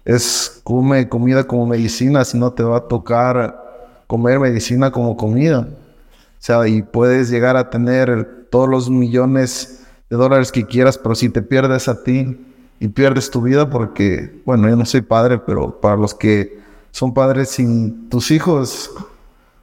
[0.05, 3.65] es come comida como medicina, si no te va a tocar
[4.07, 5.67] comer medicina como comida.
[5.67, 11.15] O sea, y puedes llegar a tener todos los millones de dólares que quieras, pero
[11.15, 12.39] si te pierdes a ti
[12.79, 16.59] y pierdes tu vida, porque, bueno, yo no soy padre, pero para los que
[16.91, 18.91] son padres sin tus hijos,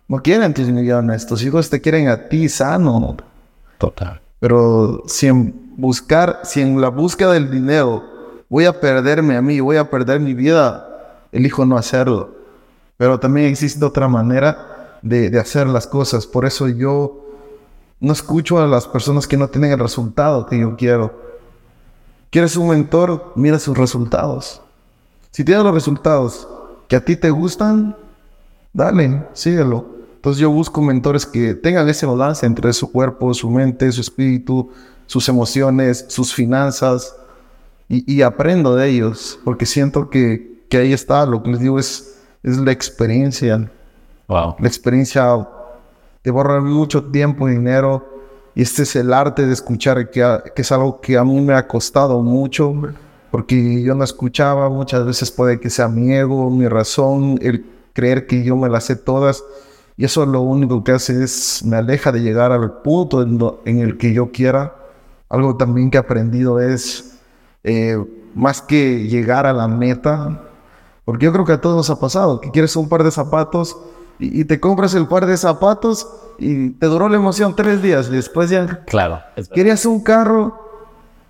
[0.08, 3.16] no quieren tus millones, tus hijos te quieren a ti sano.
[3.78, 4.20] Total.
[4.40, 8.11] Pero si en buscar, si en la búsqueda del dinero
[8.52, 12.36] voy a perderme a mí, voy a perder mi vida, elijo no hacerlo.
[12.98, 16.26] pero también existe otra manera de, de hacer las cosas.
[16.26, 17.24] Por eso yo
[17.98, 21.18] no escucho a las personas que no tienen el resultado que yo quiero.
[22.28, 23.32] ¿Quieres un mentor?
[23.36, 24.60] Mira sus resultados.
[25.30, 26.46] Si tienes los resultados
[26.88, 27.96] que a ti te gustan,
[28.74, 29.86] dale, síguelo.
[30.16, 34.70] Entonces yo busco mentores que tengan ese balance entre su cuerpo, su mente, su espíritu,
[35.06, 37.16] sus emociones, sus finanzas,
[37.88, 42.18] y, aprendo de ellos, porque siento que, que, ahí está, lo que les digo es,
[42.42, 43.70] es la experiencia.
[44.28, 44.56] Wow.
[44.58, 45.46] La experiencia
[46.24, 48.08] de borrar mucho tiempo y dinero,
[48.54, 51.52] y este es el arte de escuchar, que, que es algo que a mí me
[51.52, 52.74] ha costado mucho,
[53.30, 58.26] porque yo no escuchaba, muchas veces puede que sea mi ego, mi razón, el creer
[58.26, 59.44] que yo me las sé todas,
[59.96, 63.22] y eso lo único que hace es me aleja de llegar al punto
[63.64, 64.74] en el que yo quiera.
[65.28, 67.11] Algo también que he aprendido es
[67.64, 67.98] eh,
[68.34, 70.42] más que llegar a la meta,
[71.04, 73.76] porque yo creo que a todos nos ha pasado, que quieres un par de zapatos
[74.18, 76.06] y, te compras el par de zapatos
[76.38, 78.84] y te duró la emoción tres días y después ya...
[78.86, 79.20] Claro.
[79.52, 80.58] Querías un carro,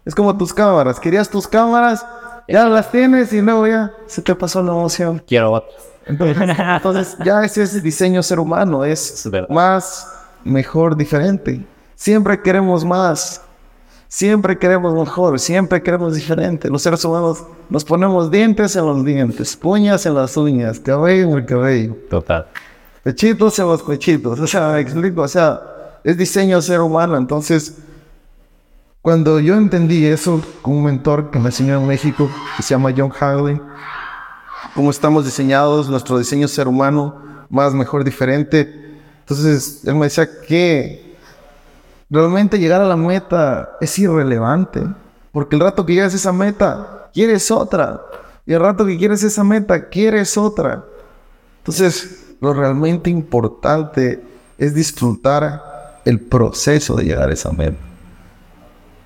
[0.05, 2.05] es como tus cámaras, querías tus cámaras,
[2.49, 5.23] ya las tienes y luego ya se te pasó la emoción.
[5.27, 5.92] Quiero otras.
[6.07, 10.09] Entonces, ya ese es el diseño ser humano, es más,
[10.45, 11.64] mejor, diferente.
[11.95, 13.40] Siempre queremos más.
[14.14, 16.68] Siempre queremos mejor, siempre queremos diferente.
[16.68, 21.38] Los seres humanos nos ponemos dientes en los dientes, uñas en las uñas, cabello en
[21.38, 21.96] el cabello.
[22.11, 22.46] Total.
[23.03, 24.38] Pechitos en los pechitos.
[24.38, 25.62] O sea, me explico, o sea,
[26.05, 27.16] es diseño ser humano.
[27.16, 27.79] Entonces,
[29.01, 32.92] cuando yo entendí eso con un mentor que me enseñó en México, que se llama
[32.94, 33.59] John Hagley,
[34.75, 39.01] cómo estamos diseñados, nuestro diseño ser humano, más, mejor, diferente.
[39.20, 41.12] Entonces, él me decía que
[42.12, 44.83] Realmente llegar a la meta es irrelevante,
[45.33, 48.03] porque el rato que llegas a esa meta, quieres otra.
[48.44, 50.85] Y el rato que quieres esa meta, quieres otra.
[51.61, 54.22] Entonces, lo realmente importante
[54.59, 57.79] es disfrutar el proceso de llegar a esa meta.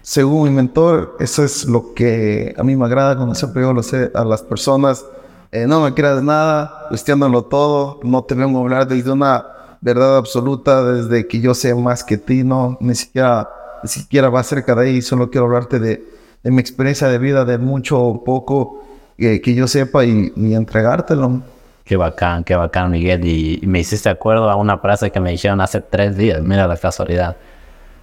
[0.02, 3.80] Según mi mentor, eso es lo que a mí me agrada cuando siempre digo
[4.14, 5.04] a las personas,
[5.52, 9.55] eh, no me quieras nada, cuestionalo todo, no te vengo a hablar desde una
[9.86, 13.48] verdad absoluta desde que yo sé más que ti, no, ni siquiera,
[13.84, 16.04] ni siquiera va cerca de ahí, solo quiero hablarte de,
[16.42, 18.82] de mi experiencia de vida, de mucho o poco
[19.16, 21.40] que, yo sepa y, y, entregártelo.
[21.84, 23.24] Qué bacán, qué bacán, Miguel.
[23.24, 26.76] Y, me hiciste acuerdo a una frase que me dijeron hace tres días, mira la
[26.76, 27.36] casualidad.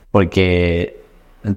[0.10, 1.04] Porque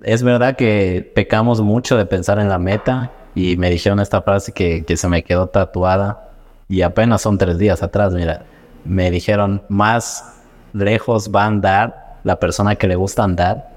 [0.02, 4.50] es verdad que pecamos mucho de pensar en la meta y me dijeron esta frase
[4.50, 6.32] que, que se me quedó tatuada
[6.68, 8.44] y apenas son tres días atrás, mira
[8.86, 13.68] me dijeron más lejos va a andar la persona que le gusta andar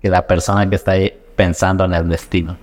[0.00, 2.56] que la persona que está ahí pensando en el destino.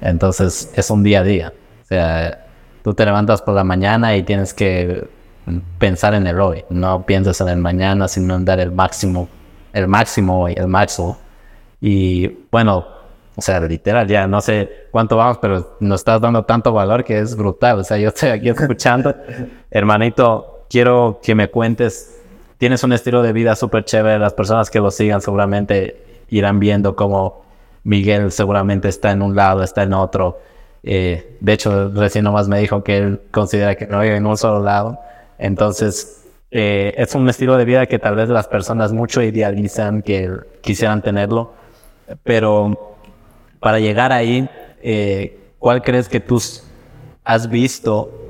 [0.00, 1.52] Entonces es un día a día.
[1.82, 2.46] O sea,
[2.82, 5.08] tú te levantas por la mañana y tienes que
[5.78, 6.64] pensar en el hoy.
[6.70, 9.28] No piensas en el mañana, sino en dar el máximo,
[9.72, 11.18] el máximo hoy, el máximo.
[11.80, 12.86] Y bueno,
[13.36, 17.18] o sea, literal, ya no sé cuánto vamos, pero nos estás dando tanto valor que
[17.18, 17.78] es brutal.
[17.78, 19.14] O sea, yo estoy aquí escuchando,
[19.70, 22.20] hermanito, quiero que me cuentes,
[22.58, 26.94] tienes un estilo de vida súper chévere, las personas que lo sigan seguramente irán viendo
[26.96, 27.44] cómo
[27.84, 30.38] Miguel seguramente está en un lado, está en otro.
[30.82, 34.36] Eh, de hecho, recién nomás me dijo que él considera que no vive en un
[34.36, 34.98] solo lado.
[35.38, 40.30] Entonces, eh, es un estilo de vida que tal vez las personas mucho idealizan, que
[40.60, 41.52] quisieran tenerlo.
[42.24, 42.96] Pero
[43.60, 44.48] para llegar ahí,
[44.82, 46.42] eh, ¿cuál crees que tú
[47.24, 48.27] has visto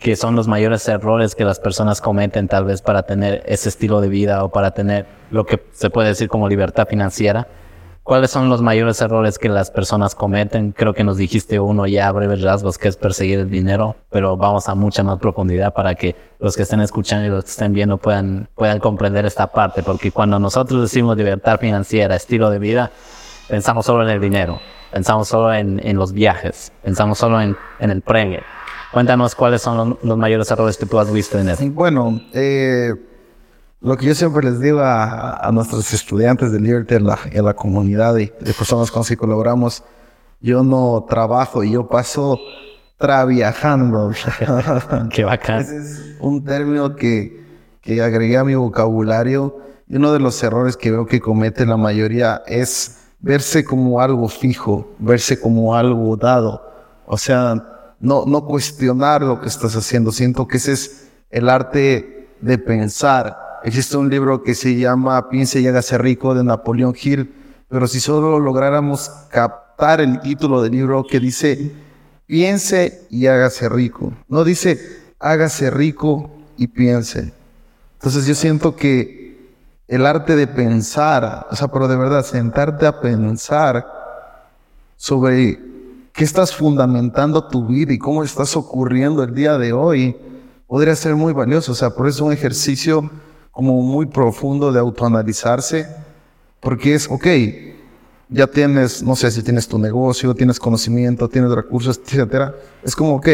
[0.00, 4.00] que son los mayores errores que las personas cometen tal vez para tener ese estilo
[4.00, 7.46] de vida o para tener lo que se puede decir como libertad financiera.
[8.02, 10.72] ¿Cuáles son los mayores errores que las personas cometen?
[10.72, 14.38] Creo que nos dijiste uno ya a breves rasgos que es perseguir el dinero, pero
[14.38, 17.74] vamos a mucha más profundidad para que los que estén escuchando y los que estén
[17.74, 22.90] viendo puedan, puedan comprender esta parte, porque cuando nosotros decimos libertad financiera, estilo de vida,
[23.48, 24.60] pensamos solo en el dinero,
[24.90, 28.40] pensamos solo en, en los viajes, pensamos solo en, en el premio
[28.92, 31.64] Cuéntanos cuáles son los, mayores errores que tú has visto en eso.
[31.70, 32.92] Bueno, eh,
[33.80, 37.54] lo que yo siempre les digo a, nuestros estudiantes de Liberty en la, en la
[37.54, 39.84] comunidad y de personas con las que colaboramos,
[40.40, 42.38] yo no trabajo, yo paso
[42.98, 44.10] traviajando.
[45.10, 45.60] Qué bacán.
[45.60, 47.44] Ese es un término que,
[47.80, 51.76] que agregué a mi vocabulario y uno de los errores que veo que comete la
[51.76, 56.62] mayoría es verse como algo fijo, verse como algo dado.
[57.06, 60.10] O sea, no, no cuestionar lo que estás haciendo.
[60.10, 63.60] Siento que ese es el arte de pensar.
[63.62, 67.32] Existe un libro que se llama Piense y hágase rico de Napoleón Hill,
[67.68, 71.72] pero si solo lográramos captar el título del libro que dice
[72.26, 74.78] Piense y hágase rico, no dice
[75.18, 77.32] hágase rico y piense.
[77.94, 79.20] Entonces yo siento que
[79.88, 83.84] el arte de pensar, o sea, pero de verdad, sentarte a pensar
[84.96, 85.69] sobre
[86.12, 90.16] qué estás fundamentando tu vida y cómo estás ocurriendo el día de hoy,
[90.66, 91.72] podría ser muy valioso.
[91.72, 93.10] O sea, por eso es un ejercicio
[93.50, 95.86] como muy profundo de autoanalizarse,
[96.60, 97.26] porque es, ok,
[98.28, 102.54] ya tienes, no sé si tienes tu negocio, tienes conocimiento, tienes recursos, etcétera.
[102.82, 103.28] Es como, ok,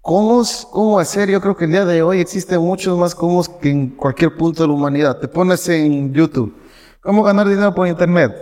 [0.00, 0.42] ¿cómo,
[0.72, 1.30] ¿cómo hacer?
[1.30, 4.62] Yo creo que el día de hoy existen muchos más cómo que en cualquier punto
[4.62, 5.18] de la humanidad.
[5.18, 6.54] Te pones en YouTube,
[7.00, 8.32] ¿cómo ganar dinero por internet?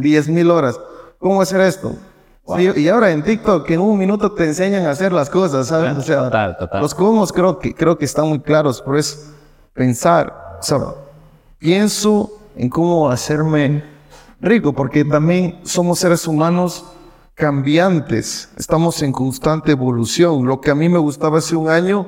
[0.00, 0.78] 10 mil horas.
[1.18, 1.94] ¿Cómo hacer esto?
[2.76, 5.96] y ahora en TikTok, que en un minuto te enseñan a hacer las cosas, ¿sabes?
[5.96, 6.80] O sea, total, total.
[6.80, 9.32] los cómo creo que, creo que están muy claros, pero es
[9.72, 10.78] pensar, o sea,
[11.58, 13.82] pienso en cómo hacerme
[14.40, 16.84] rico, porque también somos seres humanos
[17.34, 20.46] cambiantes, estamos en constante evolución.
[20.46, 22.06] Lo que a mí me gustaba hace un año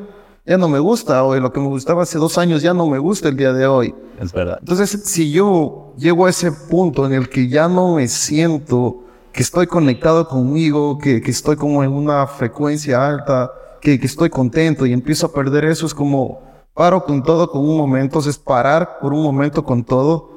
[0.48, 2.98] ya no me gusta hoy, lo que me gustaba hace dos años ya no me
[2.98, 3.94] gusta el día de hoy.
[4.18, 4.56] Es verdad.
[4.60, 9.42] Entonces, si yo llego a ese punto en el que ya no me siento que
[9.42, 14.86] estoy conectado conmigo, que, que estoy como en una frecuencia alta, que, que estoy contento
[14.86, 16.40] y empiezo a perder eso, es como
[16.72, 20.30] paro con todo con un momento, es parar por un momento con todo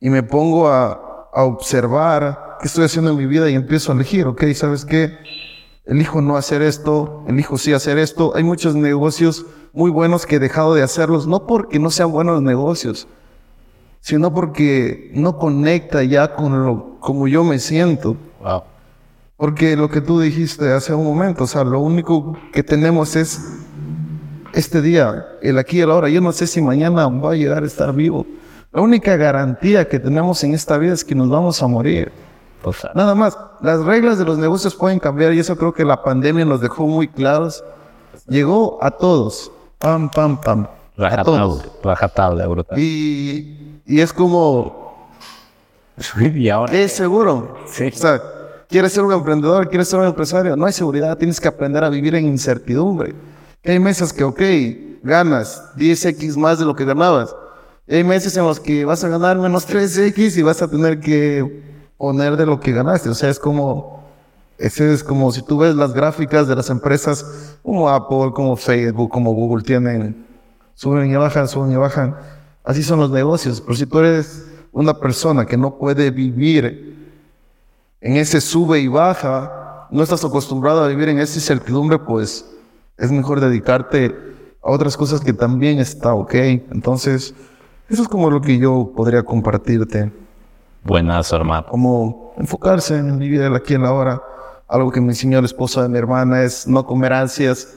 [0.00, 3.94] y me pongo a, a observar qué estoy haciendo en mi vida y empiezo a
[3.94, 5.18] elegir, ok, ¿sabes qué?
[5.84, 8.32] Elijo no hacer esto, elijo sí hacer esto.
[8.36, 12.40] Hay muchos negocios muy buenos que he dejado de hacerlos, no porque no sean buenos
[12.40, 13.08] negocios,
[14.00, 18.16] sino porque no conecta ya con lo como yo me siento.
[18.40, 18.62] Wow.
[19.36, 23.40] Porque lo que tú dijiste hace un momento, o sea, lo único que tenemos es
[24.52, 26.08] este día, el aquí y el ahora.
[26.08, 28.24] Yo no sé si mañana va a llegar a estar vivo.
[28.72, 32.12] La única garantía que tenemos en esta vida es que nos vamos a morir.
[32.94, 36.44] Nada más, las reglas de los negocios pueden cambiar y eso creo que la pandemia
[36.44, 37.64] nos dejó muy claros.
[38.28, 39.50] Llegó a todos.
[39.78, 40.66] Pam, pam, pam.
[40.96, 42.78] Rajatable, rajatable, brutal.
[42.78, 45.08] Y, y es como...
[46.20, 46.72] ¿Y ahora?
[46.72, 47.58] Es seguro.
[47.66, 47.88] Sí.
[47.88, 48.22] O sea,
[48.68, 51.88] quieres ser un emprendedor, quieres ser un empresario, no hay seguridad, tienes que aprender a
[51.88, 53.14] vivir en incertidumbre.
[53.64, 54.40] Hay meses que, ok,
[55.02, 57.34] ganas 10x más de lo que ganabas
[57.88, 61.62] hay meses en los que vas a ganar menos 3X y vas a tener que
[62.02, 63.08] poner de lo que ganaste.
[63.10, 64.02] O sea, es como,
[64.58, 69.08] ese es como si tú ves las gráficas de las empresas como Apple, como Facebook,
[69.08, 70.26] como Google, tienen,
[70.74, 72.16] suben y bajan, suben y bajan.
[72.64, 73.60] Así son los negocios.
[73.60, 77.14] Pero si tú eres una persona que no puede vivir
[78.00, 82.44] en ese sube y baja, no estás acostumbrado a vivir en esa incertidumbre, pues
[82.96, 84.12] es mejor dedicarte
[84.60, 86.34] a otras cosas que también está ok.
[86.34, 87.32] Entonces,
[87.88, 90.10] eso es como lo que yo podría compartirte.
[90.84, 91.66] Buenas, hermano.
[91.68, 94.22] Como enfocarse en mi vida aquí en la hora.
[94.68, 97.74] Algo que me enseñó la esposa de mi hermana es no comer ansias.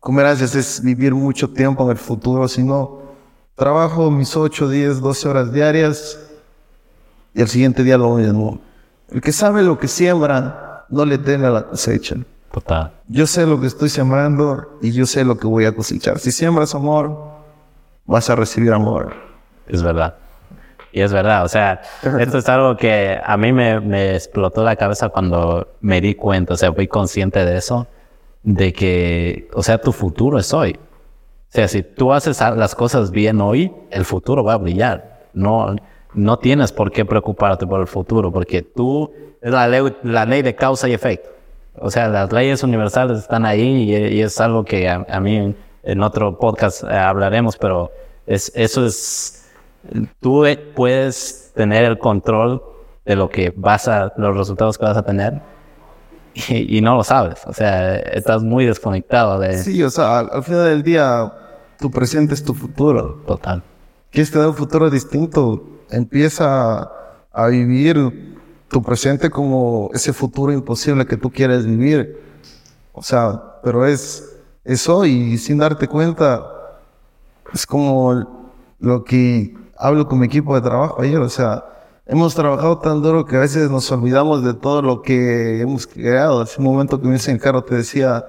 [0.00, 3.00] Comer ansias es vivir mucho tiempo en el futuro, sino
[3.56, 6.18] trabajo mis 8, 10, 12 horas diarias
[7.34, 8.60] y al siguiente día lo mismo.
[9.10, 12.16] El que sabe lo que siembra, no le teme a la cosecha.
[12.52, 12.92] Total.
[13.08, 16.18] Yo sé lo que estoy sembrando y yo sé lo que voy a cosechar.
[16.18, 17.16] Si siembras amor,
[18.06, 19.14] vas a recibir amor.
[19.66, 20.14] Es verdad.
[20.96, 21.82] Y es verdad, o sea,
[22.20, 26.54] esto es algo que a mí me, me, explotó la cabeza cuando me di cuenta,
[26.54, 27.86] o sea, fui consciente de eso,
[28.42, 30.78] de que, o sea, tu futuro es hoy.
[30.78, 35.26] O sea, si tú haces las cosas bien hoy, el futuro va a brillar.
[35.34, 35.76] No,
[36.14, 40.40] no tienes por qué preocuparte por el futuro, porque tú, es la ley, la ley
[40.40, 41.28] de causa y efecto.
[41.78, 46.02] O sea, las leyes universales están ahí y, es algo que a, a mí en
[46.02, 47.92] otro podcast eh, hablaremos, pero
[48.26, 49.45] es, eso es,
[50.20, 50.44] tú
[50.74, 52.62] puedes tener el control
[53.04, 55.40] de lo que vas a, los resultados que vas a tener
[56.48, 59.58] y, no lo sabes, o sea, estás muy desconectado de...
[59.58, 61.32] Sí, o sea, al, final del día,
[61.78, 63.22] tu presente es tu futuro.
[63.26, 63.62] Total.
[64.10, 65.64] ¿Quieres tener un futuro distinto?
[65.90, 66.90] Empieza
[67.32, 68.36] a vivir
[68.68, 72.20] tu presente como ese futuro imposible que tú quieres vivir.
[72.92, 76.44] O sea, pero es eso y sin darte cuenta,
[77.52, 78.46] es como
[78.78, 81.64] lo que hablo con mi equipo de trabajo ayer, o sea,
[82.06, 86.40] hemos trabajado tan duro que a veces nos olvidamos de todo lo que hemos creado.
[86.40, 88.26] Hace un momento que me en carro te decía,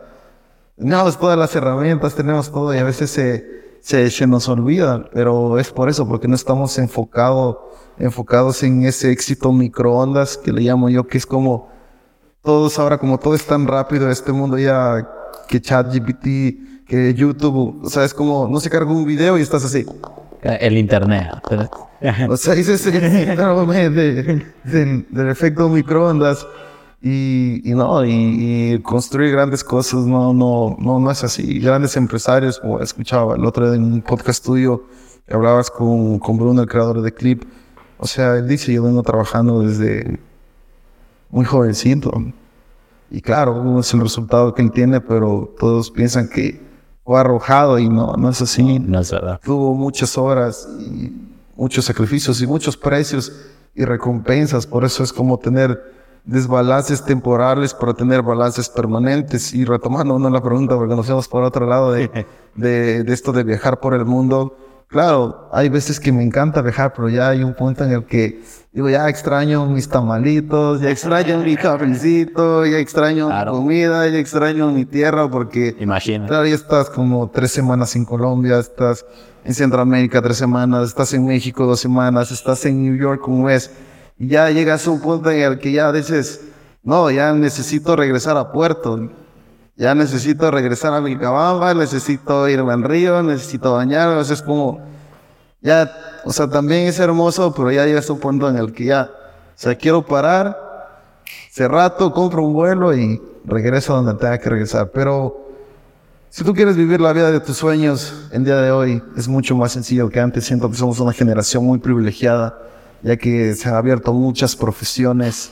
[0.75, 5.59] tenemos todas las herramientas, tenemos todo y a veces se, se, se nos olvida, pero
[5.59, 7.57] es por eso, porque no estamos enfocados
[7.99, 11.69] enfocados en ese éxito microondas que le llamo yo, que es como
[12.43, 15.09] todos ahora, como todo es tan rápido, este mundo ya
[15.47, 19.65] que ChatGPT, que YouTube, o sea, es como, no se carga un video y estás
[19.65, 19.85] así.
[20.41, 21.27] El internet.
[22.29, 22.99] o sea, ese es el
[23.93, 26.47] de, del efecto microondas.
[27.01, 28.11] Y, y no, y,
[28.73, 31.59] y construir grandes cosas no, no, no, no es así.
[31.59, 34.83] Grandes empresarios, como escuchaba el otro día en un podcast tuyo,
[35.27, 37.43] que hablabas con, con Bruno, el creador de Clip.
[37.99, 40.19] O sea, él dice, yo vengo trabajando desde
[41.29, 42.11] muy jovencito.
[43.09, 46.66] Y claro, es el resultado que él tiene, pero todos piensan que
[47.07, 48.79] fue arrojado y no, no es así.
[48.79, 49.39] No es verdad.
[49.41, 51.13] Tuvo muchas horas y
[51.55, 53.31] muchos sacrificios y muchos precios
[53.73, 54.67] y recompensas.
[54.67, 55.81] Por eso es como tener
[56.25, 59.53] desbalances temporales para tener balances permanentes.
[59.53, 62.11] Y retomando una la pregunta, porque nos vemos por otro lado de,
[62.55, 64.57] de, de esto de viajar por el mundo.
[64.89, 68.41] Claro, hay veces que me encanta viajar, pero ya hay un punto en el que
[68.71, 73.51] digo, ya extraño mis tamalitos, ya extraño mi cafecito, ya extraño Claro.
[73.53, 76.25] mi comida, ya extraño mi tierra, porque Imagina.
[76.27, 79.05] Claro, ya estás como tres semanas en Colombia, estás
[79.43, 83.69] en Centroamérica tres semanas, estás en México dos semanas, estás en New York un mes,
[84.17, 86.41] y ya llegas a un punto en el que ya dices,
[86.83, 89.09] no, ya necesito regresar a Puerto,
[89.77, 94.81] ya necesito regresar a Vilcabamba, necesito irme al río, necesito bañarme, o sea, es como,
[95.61, 95.89] ya,
[96.25, 99.09] o sea, también es hermoso, pero ya llegas a un punto en el que ya,
[99.11, 100.57] o sea, quiero parar,
[101.49, 105.45] ese rato compro un vuelo y regreso a donde tenga que regresar, pero
[106.29, 109.55] si tú quieres vivir la vida de tus sueños el día de hoy, es mucho
[109.55, 110.45] más sencillo que antes.
[110.45, 112.55] Siento que somos una generación muy privilegiada,
[113.01, 115.51] ya que se han abierto muchas profesiones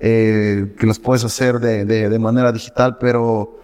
[0.00, 3.60] eh, que las puedes hacer de, de- de manera digital, pero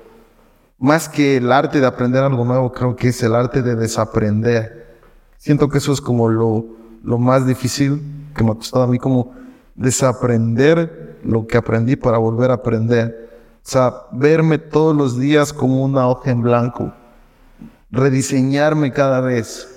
[0.81, 4.97] más que el arte de aprender algo nuevo, creo que es el arte de desaprender.
[5.37, 6.65] Siento que eso es como lo,
[7.05, 8.03] lo más difícil
[8.35, 9.33] que me ha costado a mí, como
[9.75, 13.31] desaprender lo que aprendí para volver a aprender.
[13.57, 16.93] O sea, verme todos los días como una hoja en blanco,
[17.91, 19.69] rediseñarme cada vez,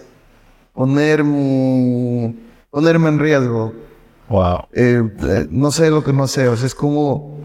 [0.73, 2.39] poner mi-
[2.71, 3.73] ponerme en riesgo.
[4.29, 4.59] Wow.
[4.71, 7.37] Eh, eh, no sé lo que no sé, o sea, es como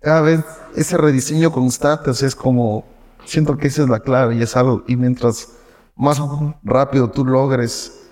[0.00, 0.40] cada vez
[0.74, 2.84] ese rediseño constante, o sea, es como
[3.24, 5.52] siento que esa es la clave y es algo, y mientras
[5.96, 6.20] más
[6.62, 8.04] rápido tú logres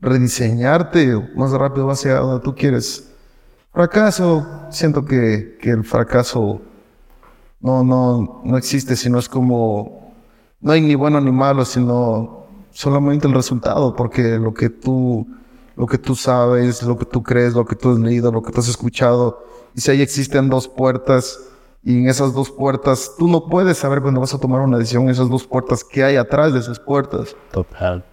[0.00, 3.08] rediseñarte, más rápido vas a donde tú quieres.
[3.72, 6.60] Fracaso, siento que, que el fracaso
[7.60, 10.12] no, no, no existe, sino es como,
[10.60, 15.26] no hay ni bueno ni malo, sino solamente el resultado, porque lo que tú,
[15.76, 18.52] lo que tú sabes, lo que tú crees, lo que tú has leído, lo que
[18.52, 19.44] tú has escuchado,
[19.74, 21.38] y si ahí existen dos puertas,
[21.84, 25.08] y en esas dos puertas, tú no puedes saber cuando vas a tomar una decisión,
[25.08, 27.34] esas dos puertas, qué hay atrás de esas puertas.
[27.50, 28.04] Total.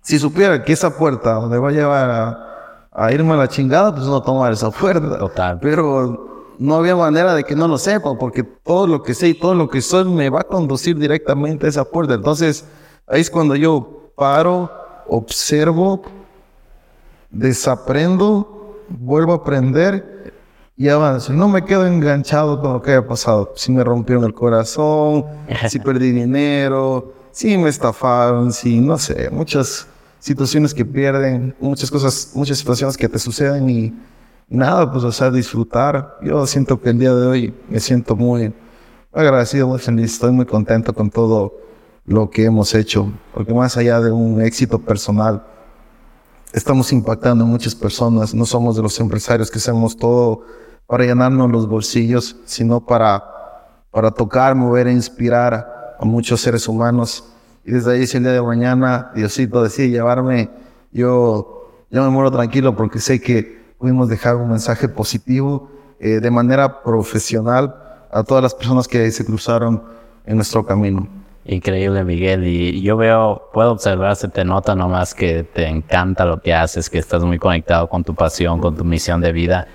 [0.00, 3.92] Si supiera que esa puerta me va a llevar a, a irme a la chingada,
[3.92, 5.18] pues no tomar esa puerta.
[5.18, 5.58] Total.
[5.60, 9.34] Pero no había manera de que no lo sepa, porque todo lo que sé y
[9.34, 12.14] todo lo que soy me va a conducir directamente a esa puerta.
[12.14, 12.64] Entonces,
[13.08, 14.70] ahí es cuando yo paro,
[15.08, 16.02] observo,
[17.30, 20.15] desaprendo, vuelvo a aprender
[20.76, 21.32] y avanzo.
[21.32, 23.52] No me quedo enganchado con lo que haya pasado.
[23.56, 25.24] Si me rompieron el corazón,
[25.68, 29.86] si perdí dinero, si me estafaron, si no sé, muchas
[30.18, 33.94] situaciones que pierden, muchas cosas, muchas situaciones que te suceden y
[34.48, 36.18] nada, pues o sea, disfrutar.
[36.22, 38.52] Yo siento que el día de hoy me siento muy
[39.12, 41.54] agradecido, muy feliz, estoy muy contento con todo
[42.04, 45.44] lo que hemos hecho, porque más allá de un éxito personal,
[46.52, 50.42] estamos impactando a muchas personas, no somos de los empresarios que hacemos todo
[50.86, 53.22] para llenarnos los bolsillos, sino para,
[53.90, 57.24] para tocar, mover e inspirar a, muchos seres humanos.
[57.64, 60.50] Y desde ahí, si el día de mañana Diosito decide llevarme,
[60.92, 66.30] yo, yo me muero tranquilo porque sé que pudimos dejar un mensaje positivo eh, de
[66.30, 67.74] manera profesional
[68.10, 69.82] a todas las personas que se cruzaron
[70.24, 71.08] en nuestro camino.
[71.44, 72.44] Increíble, Miguel.
[72.44, 76.90] Y yo veo, puedo observar, se te nota nomás que te encanta lo que haces,
[76.90, 79.68] que estás muy conectado con tu pasión, con tu misión de vida.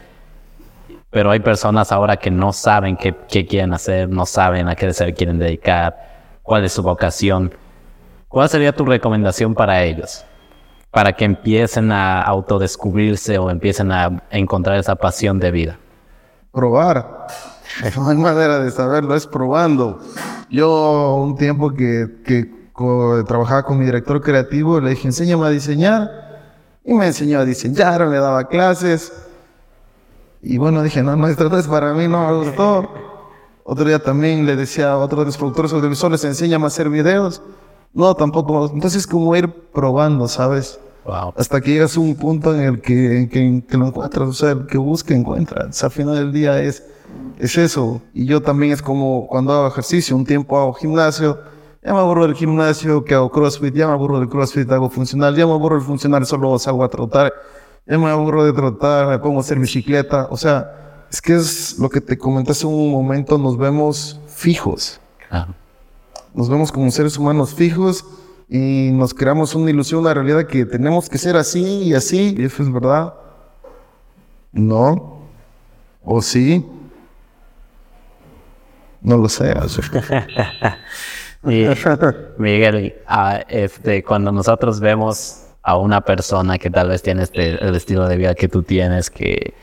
[1.12, 4.94] Pero hay personas ahora que no saben qué, qué quieren hacer, no saben a qué
[4.94, 5.96] se quieren dedicar,
[6.42, 7.54] cuál es su vocación.
[8.30, 10.24] ¿Cuál sería tu recomendación para ellos?
[10.90, 15.78] Para que empiecen a autodescubrirse o empiecen a encontrar esa pasión de vida.
[16.52, 17.28] probar.
[17.96, 20.00] No hay manera de saberlo, es probando.
[20.50, 25.50] Yo un tiempo que, que co- trabajaba con mi director creativo, le dije, enséñame a
[25.50, 26.10] diseñar.
[26.84, 29.14] Y me enseñó a diseñar, me daba clases.
[30.44, 32.90] Y bueno, dije, no, no, es para mí, no me gustó.
[33.64, 37.42] Otro día también le decía a otro de los productores audiovisuales, enséñame a hacer videos.
[37.94, 38.70] No, tampoco.
[38.74, 40.80] Entonces como ir probando, ¿sabes?
[41.04, 41.34] Wow.
[41.36, 44.30] hasta que llegas a un punto en el que, en que, en que lo encuentras,
[44.30, 45.66] o sea, el que busca, encuentra.
[45.68, 46.84] O sea, al final del día es,
[47.40, 48.02] es eso.
[48.14, 51.40] Y yo también es como cuando hago ejercicio, un tiempo hago gimnasio,
[51.84, 55.36] ya me aburro del gimnasio, que hago crossfit, ya me aburro del crossfit, hago funcional,
[55.36, 57.34] ya me aburro del funcional, solo salgo a trotar,
[57.86, 60.28] ya me aburro de trotar, me pongo a hacer bicicleta.
[60.30, 60.78] O sea,
[61.12, 65.00] Es que es lo que te comenté hace un momento, nos vemos fijos.
[66.34, 68.06] Nos vemos como seres humanos fijos
[68.48, 72.36] y nos creamos una ilusión, una realidad que tenemos que ser así y así.
[72.38, 73.14] Y eso es verdad.
[74.54, 75.20] No.
[76.04, 76.66] ¿O sí?
[79.02, 79.54] No lo sé.
[82.38, 87.76] Miguel, ah, este, cuando nosotros vemos a una persona que tal vez tiene este, el
[87.76, 89.54] estilo de vida que tú tienes, que,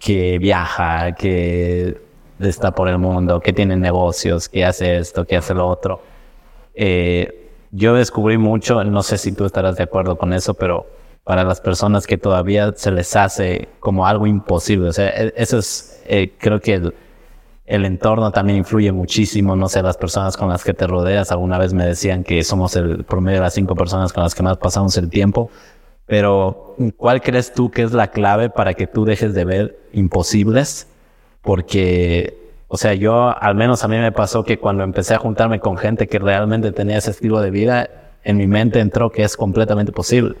[0.00, 2.00] que viaja, que
[2.40, 6.02] está por el mundo, que tiene negocios, que hace esto, que hace lo otro.
[6.74, 10.86] Eh, yo descubrí mucho, no sé si tú estarás de acuerdo con eso, pero
[11.24, 15.58] para las personas que todavía se les hace como algo imposible, o sea, e, eso
[15.58, 16.92] es, eh, creo que
[17.72, 21.56] el entorno también influye muchísimo, no sé, las personas con las que te rodeas, alguna
[21.56, 24.58] vez me decían que somos el promedio de las cinco personas con las que más
[24.58, 25.48] pasamos el tiempo,
[26.04, 30.86] pero ¿cuál crees tú que es la clave para que tú dejes de ver imposibles?
[31.40, 32.36] Porque,
[32.68, 35.78] o sea, yo, al menos a mí me pasó que cuando empecé a juntarme con
[35.78, 37.88] gente que realmente tenía ese estilo de vida,
[38.22, 40.34] en mi mente entró que es completamente posible.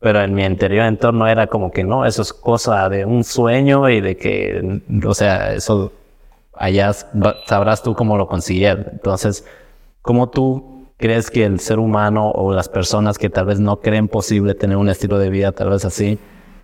[0.00, 3.90] Pero en mi anterior entorno era como que no, eso es cosa de un sueño
[3.90, 5.92] y de que, o sea, eso
[6.60, 6.92] allá
[7.46, 8.86] sabrás tú cómo lo consiguieron.
[8.92, 9.44] Entonces,
[10.02, 14.08] ¿cómo tú crees que el ser humano o las personas que tal vez no creen
[14.08, 16.18] posible tener un estilo de vida tal vez así,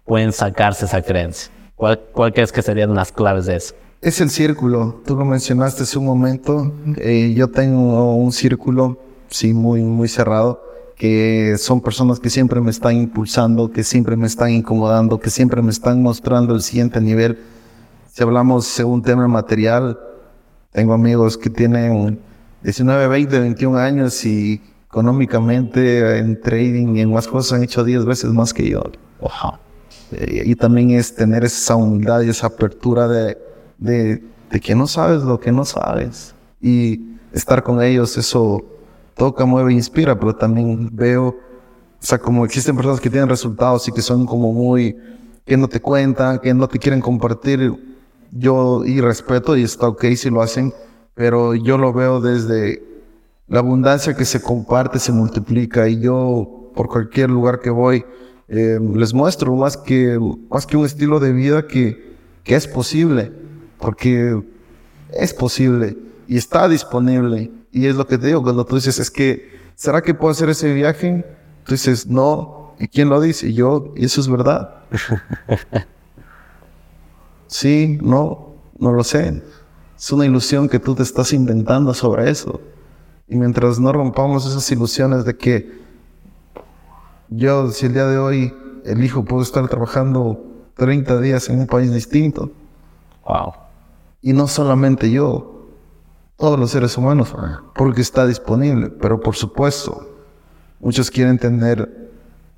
[0.04, 1.50] pueden sacarse esa creencia?
[1.74, 3.74] ¿Cuál, cuál crees que serían las claves de eso?
[4.02, 5.00] Es el círculo.
[5.06, 6.70] Tú lo mencionaste hace un momento.
[6.98, 10.62] Eh, yo tengo un círculo, sí, muy, muy cerrado,
[10.94, 15.62] que son personas que siempre me están impulsando, que siempre me están incomodando, que siempre
[15.62, 17.38] me están mostrando el siguiente nivel
[18.16, 20.00] si hablamos según tema material,
[20.72, 22.18] tengo amigos que tienen
[22.62, 28.06] 19, 20, 21 años y económicamente en trading y en más cosas han hecho 10
[28.06, 28.82] veces más que yo.
[30.12, 33.36] Eh, y, también es tener esa humildad y esa apertura de,
[33.76, 36.34] de, de que no sabes lo que no sabes.
[36.62, 38.64] Y estar con ellos, eso
[39.14, 41.36] toca, mueve, inspira, pero también veo, o
[41.98, 44.96] sea, como existen personas que tienen resultados y que son como muy,
[45.44, 47.94] que no te cuentan, que no te quieren compartir
[48.38, 50.72] yo y respeto y está ok si lo hacen,
[51.14, 52.82] pero yo lo veo desde
[53.48, 58.04] la abundancia que se comparte, se multiplica y yo por cualquier lugar que voy
[58.48, 60.18] eh, les muestro más que,
[60.50, 62.14] más que un estilo de vida que,
[62.44, 63.32] que es posible,
[63.78, 64.40] porque
[65.12, 65.96] es posible
[66.28, 67.50] y está disponible.
[67.72, 70.48] Y es lo que te digo cuando tú dices, es que, ¿será que puedo hacer
[70.48, 71.24] ese viaje?
[71.64, 72.74] Tú dices, no.
[72.78, 73.52] ¿Y quién lo dice?
[73.52, 74.84] yo, y eso es verdad.
[77.46, 79.42] Sí, no, no lo sé.
[79.96, 82.60] Es una ilusión que tú te estás inventando sobre eso.
[83.28, 85.80] Y mientras no rompamos esas ilusiones de que
[87.28, 90.44] yo, si el día de hoy elijo, puedo estar trabajando
[90.74, 92.50] 30 días en un país distinto.
[93.26, 93.52] Wow.
[94.22, 95.68] Y no solamente yo,
[96.36, 97.34] todos los seres humanos,
[97.74, 98.90] porque está disponible.
[98.90, 100.08] Pero por supuesto,
[100.78, 102.05] muchos quieren tener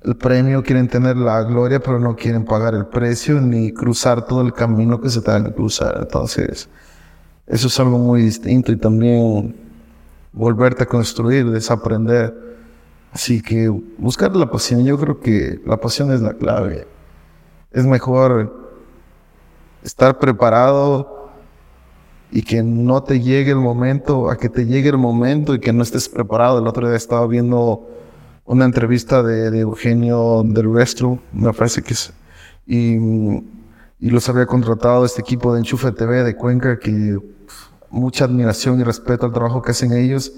[0.03, 4.41] el premio, quieren tener la gloria, pero no quieren pagar el precio ni cruzar todo
[4.41, 5.97] el camino que se tenga que cruzar.
[5.99, 6.69] Entonces,
[7.47, 9.55] eso es algo muy distinto y también
[10.31, 12.33] volverte a construir, desaprender.
[13.11, 16.87] Así que buscar la pasión, yo creo que la pasión es la clave.
[17.71, 18.71] Es mejor
[19.83, 21.31] estar preparado
[22.31, 25.73] y que no te llegue el momento, a que te llegue el momento y que
[25.73, 26.59] no estés preparado.
[26.59, 27.87] El otro día estaba viendo
[28.49, 32.11] una entrevista de, Eugenio del Restro, me parece que es,
[32.65, 32.95] y,
[33.99, 37.19] y, los había contratado este equipo de Enchufe TV de Cuenca, que
[37.91, 40.31] mucha admiración y respeto al trabajo que hacen ellos.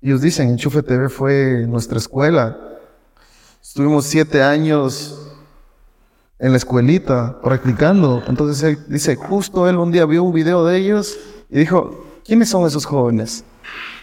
[0.00, 2.58] Ellos dicen, Enchufe TV fue nuestra escuela.
[3.62, 5.30] Estuvimos siete años
[6.38, 8.22] en la escuelita practicando.
[8.28, 11.18] Entonces él dice, justo él un día vio un video de ellos
[11.50, 13.44] y dijo, ¿quiénes son esos jóvenes?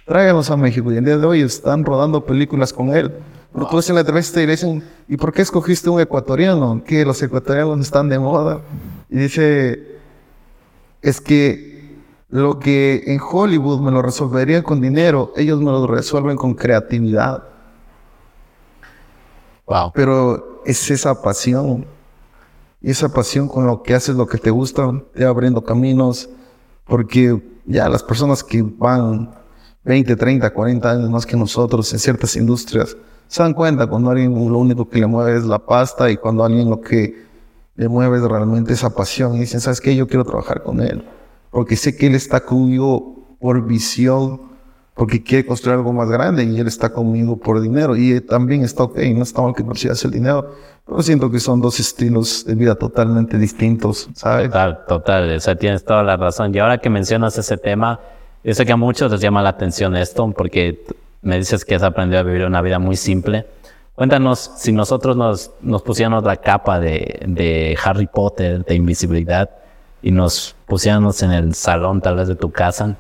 [0.06, 0.92] Tráiganlos a México.
[0.92, 3.12] Y el día de hoy están rodando películas con él.
[3.56, 6.84] Tú en la entrevista y le dicen, ¿y por qué escogiste un ecuatoriano?
[6.84, 8.62] Que los ecuatorianos están de moda.
[9.10, 9.98] Y dice,
[11.02, 11.96] es que
[12.30, 17.44] lo que en Hollywood me lo resolverían con dinero, ellos me lo resuelven con creatividad.
[19.68, 19.92] Wow.
[19.94, 21.86] Pero es esa pasión.
[22.82, 26.30] Y esa pasión con lo que haces, lo que te gusta, te va abriendo caminos.
[26.84, 29.34] Porque ya las personas que van
[29.86, 32.98] 20, 30, 40 años más que nosotros en ciertas industrias,
[33.28, 36.44] se dan cuenta cuando alguien lo único que le mueve es la pasta y cuando
[36.44, 37.26] alguien lo que
[37.76, 39.96] le mueve es realmente esa pasión y dicen, ¿sabes qué?
[39.96, 41.04] Yo quiero trabajar con él
[41.56, 44.42] porque sé que él está conmigo por visión,
[44.94, 48.84] porque quiere construir algo más grande y él está conmigo por dinero y también está
[48.84, 50.54] ok, no está mal que persigas el dinero,
[50.86, 54.48] pero siento que son dos estilos de vida totalmente distintos, ¿sabes?
[54.48, 56.54] Total, total, o sea, tienes toda la razón.
[56.54, 58.02] Y ahora que mencionas ese tema,
[58.44, 60.84] yo sé que a muchos les llama la atención esto porque
[61.26, 63.48] me dices que has aprendido a vivir una vida muy simple.
[63.96, 69.50] Cuéntanos, si nosotros nos, nos pusiéramos la capa de, de Harry Potter, de invisibilidad,
[70.04, 72.96] y nos pusiéramos en el salón tal vez de tu casa,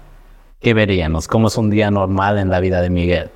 [0.59, 1.28] ¿qué veríamos?
[1.28, 3.30] ¿Cómo es un día normal en la vida de Miguel?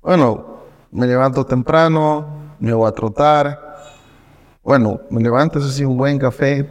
[0.00, 3.60] Bueno, me levanto temprano, me voy a trotar.
[4.62, 6.66] Bueno, me levanto, eso sí, un buen café.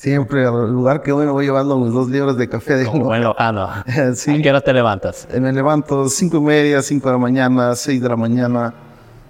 [0.00, 2.76] Siempre al lugar que voy me voy llevando mis dos libros de café.
[2.76, 3.68] De Como buen lojano.
[4.14, 4.30] Sí.
[4.30, 5.28] ¿A qué hora te levantas?
[5.30, 8.72] Eh, Me levanto cinco y media, cinco de la mañana, seis de la mañana.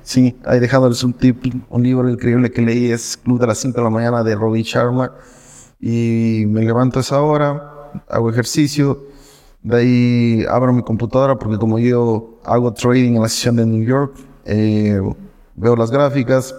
[0.05, 3.77] Sí, ahí dejándoles un tip, un libro increíble que leí es Club de las 5
[3.79, 5.11] de la mañana de Robin Sharma.
[5.81, 9.03] Y me levanto a esa hora, hago ejercicio,
[9.65, 13.85] de ahí abro mi computadora porque como yo hago trading en la sesión de New
[13.85, 14.15] York,
[14.45, 15.01] eh,
[15.57, 16.55] veo las gráficas,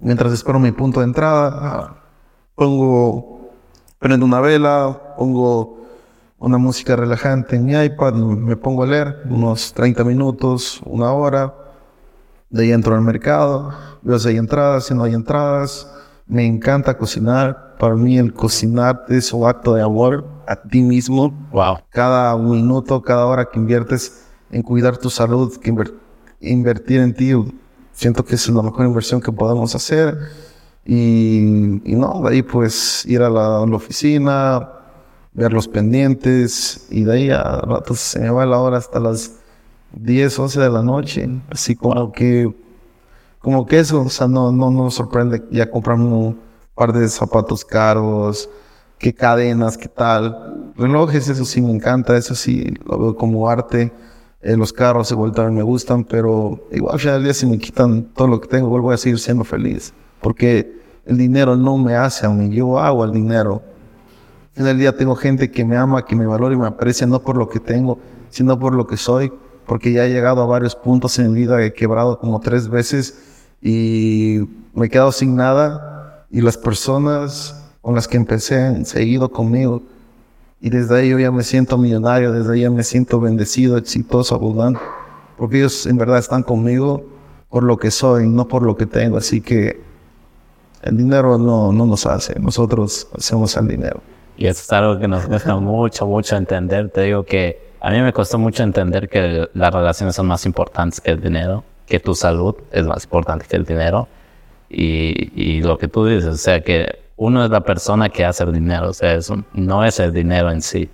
[0.00, 1.97] mientras espero mi punto de entrada, ah,
[2.58, 3.40] pongo,
[4.00, 5.78] prendo una vela, pongo
[6.40, 11.54] una música relajante en mi iPad, me pongo a leer unos 30 minutos, una hora,
[12.50, 13.70] de ahí entro al mercado,
[14.02, 15.88] veo si hay entradas, si no hay entradas,
[16.26, 21.32] me encanta cocinar, para mí el cocinar es un acto de amor a ti mismo,
[21.52, 21.78] Wow.
[21.90, 25.94] cada minuto, cada hora que inviertes en cuidar tu salud, que inver-
[26.40, 27.32] invertir en ti,
[27.92, 30.18] siento que es la mejor inversión que podemos hacer.
[30.90, 34.70] Y, y no, de ahí pues ir a la, a la oficina,
[35.34, 39.34] ver los pendientes y de ahí a ratos se me va la hora hasta las
[39.92, 41.28] 10, 11 de la noche.
[41.50, 42.50] Así como que,
[43.38, 46.40] como que eso, o sea, no, no nos sorprende ya comprarme un
[46.74, 48.48] par de zapatos caros,
[48.98, 50.72] qué cadenas, qué tal.
[50.74, 53.92] Relojes, eso sí me encanta, eso sí lo veo como arte.
[54.40, 57.58] Eh, los carros igual también me gustan, pero igual al final del día si me
[57.58, 59.92] quitan todo lo que tengo, igual voy a seguir siendo feliz.
[60.22, 60.77] Porque
[61.08, 63.62] el dinero no me hace a mí, yo hago el dinero.
[64.52, 67.22] Final del día tengo gente que me ama, que me valora y me aprecia no
[67.22, 67.98] por lo que tengo,
[68.28, 69.32] sino por lo que soy.
[69.66, 73.46] Porque ya he llegado a varios puntos en mi vida, he quebrado como tres veces
[73.62, 74.40] y
[74.74, 76.26] me he quedado sin nada.
[76.30, 79.82] Y las personas con las que empecé han seguido conmigo.
[80.60, 84.34] Y desde ahí yo ya me siento millonario, desde ahí ya me siento bendecido, exitoso,
[84.34, 84.80] abundante.
[85.38, 87.06] Porque ellos en verdad están conmigo
[87.48, 89.16] por lo que soy, no por lo que tengo.
[89.16, 89.87] Así que
[90.82, 94.00] el dinero no, no nos hace, nosotros hacemos el dinero.
[94.36, 96.90] Y eso es algo que nos cuesta mucho, mucho entender.
[96.90, 101.00] Te digo que a mí me costó mucho entender que las relaciones son más importantes
[101.00, 104.08] que el dinero, que tu salud es más importante que el dinero.
[104.70, 108.44] Y, y lo que tú dices, o sea, que uno es la persona que hace
[108.44, 110.88] el dinero, o sea, es un- no es el dinero en sí.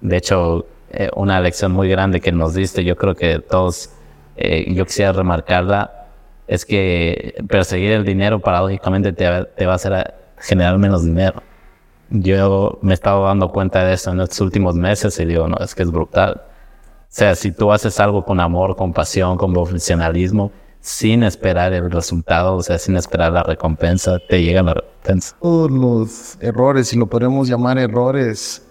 [0.00, 3.90] De hecho, eh, una lección muy grande que nos diste, yo creo que todos,
[4.36, 6.01] eh, yo quisiera remarcarla,
[6.46, 11.42] es que perseguir el dinero paradójicamente te, va- te va a hacer generar menos dinero.
[12.10, 15.56] Yo me he estado dando cuenta de eso en estos últimos meses y digo, no,
[15.58, 16.42] es que es brutal.
[16.44, 21.90] O sea, si tú haces algo con amor, con pasión, con profesionalismo, sin esperar el
[21.90, 25.36] resultado, o sea, sin esperar la recompensa, te llega la recompensa.
[25.40, 28.66] Todos los errores, si lo podemos llamar errores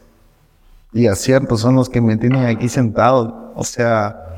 [0.94, 3.54] y aciertos, son los que me tienen aquí sentado.
[3.56, 4.31] O sea,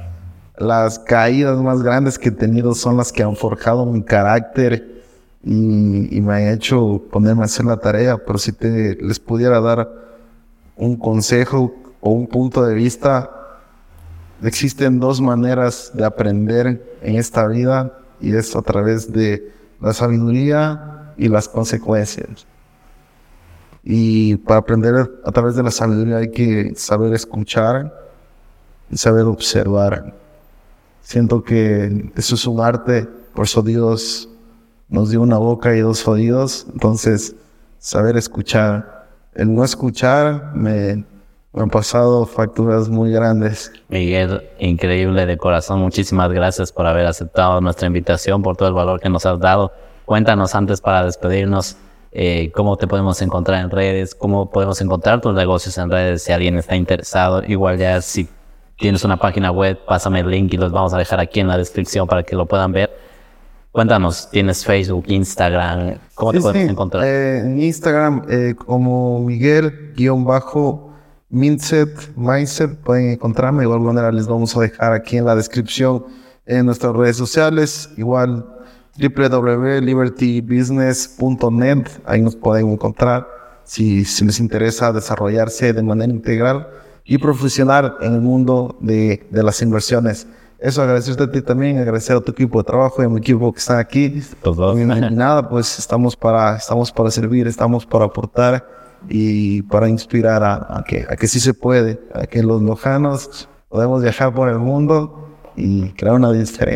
[0.57, 5.03] las caídas más grandes que he tenido son las que han forjado mi carácter
[5.43, 8.17] y, me han hecho ponerme a hacer la tarea.
[8.17, 9.89] Pero si te les pudiera dar
[10.75, 13.29] un consejo o un punto de vista,
[14.43, 19.51] existen dos maneras de aprender en esta vida y es a través de
[19.81, 22.45] la sabiduría y las consecuencias.
[23.83, 27.93] Y para aprender a través de la sabiduría hay que saber escuchar
[28.89, 30.22] y saber observar.
[31.03, 34.29] Siento que eso es un arte, por eso Dios
[34.89, 37.35] nos dio una boca y dos oídos, entonces
[37.77, 39.07] saber escuchar.
[39.35, 41.03] El no escuchar me,
[41.51, 43.71] me han pasado facturas muy grandes.
[43.89, 45.81] Miguel, increíble de corazón.
[45.81, 49.71] Muchísimas gracias por haber aceptado nuestra invitación, por todo el valor que nos has dado.
[50.05, 51.77] Cuéntanos antes para despedirnos
[52.11, 56.31] eh, cómo te podemos encontrar en redes, cómo podemos encontrar tus negocios en redes si
[56.31, 57.43] alguien está interesado.
[57.43, 58.29] Igual ya si
[58.77, 61.57] tienes una página web, pásame el link y los vamos a dejar aquí en la
[61.57, 62.91] descripción para que lo puedan ver.
[63.73, 65.97] Cuéntanos, ¿tienes Facebook, Instagram?
[66.13, 66.59] ¿Cómo te sí.
[66.59, 67.03] encontrar?
[67.05, 73.61] Eh, en Instagram, eh, como Miguel-Mindset, Mindset, pueden encontrarme.
[73.61, 76.05] De igual manera, les vamos a dejar aquí en la descripción
[76.45, 77.89] en nuestras redes sociales.
[77.97, 78.45] Igual,
[78.99, 83.27] www.libertybusiness.net, ahí nos pueden encontrar.
[83.63, 86.67] Si, si les interesa desarrollarse de manera integral,
[87.05, 90.27] y profesional en el mundo de, de las inversiones.
[90.59, 93.51] Eso, agradecerte a ti también, agradecer a tu equipo de trabajo y a mi equipo
[93.51, 94.21] que están aquí.
[94.41, 94.79] Todos.
[94.79, 98.65] Y nada, pues estamos para, estamos para servir, estamos para aportar
[99.09, 103.49] y para inspirar a, a que, a que sí se puede, a que los lojanos
[103.67, 106.63] podemos viajar por el mundo y crear una diferencia.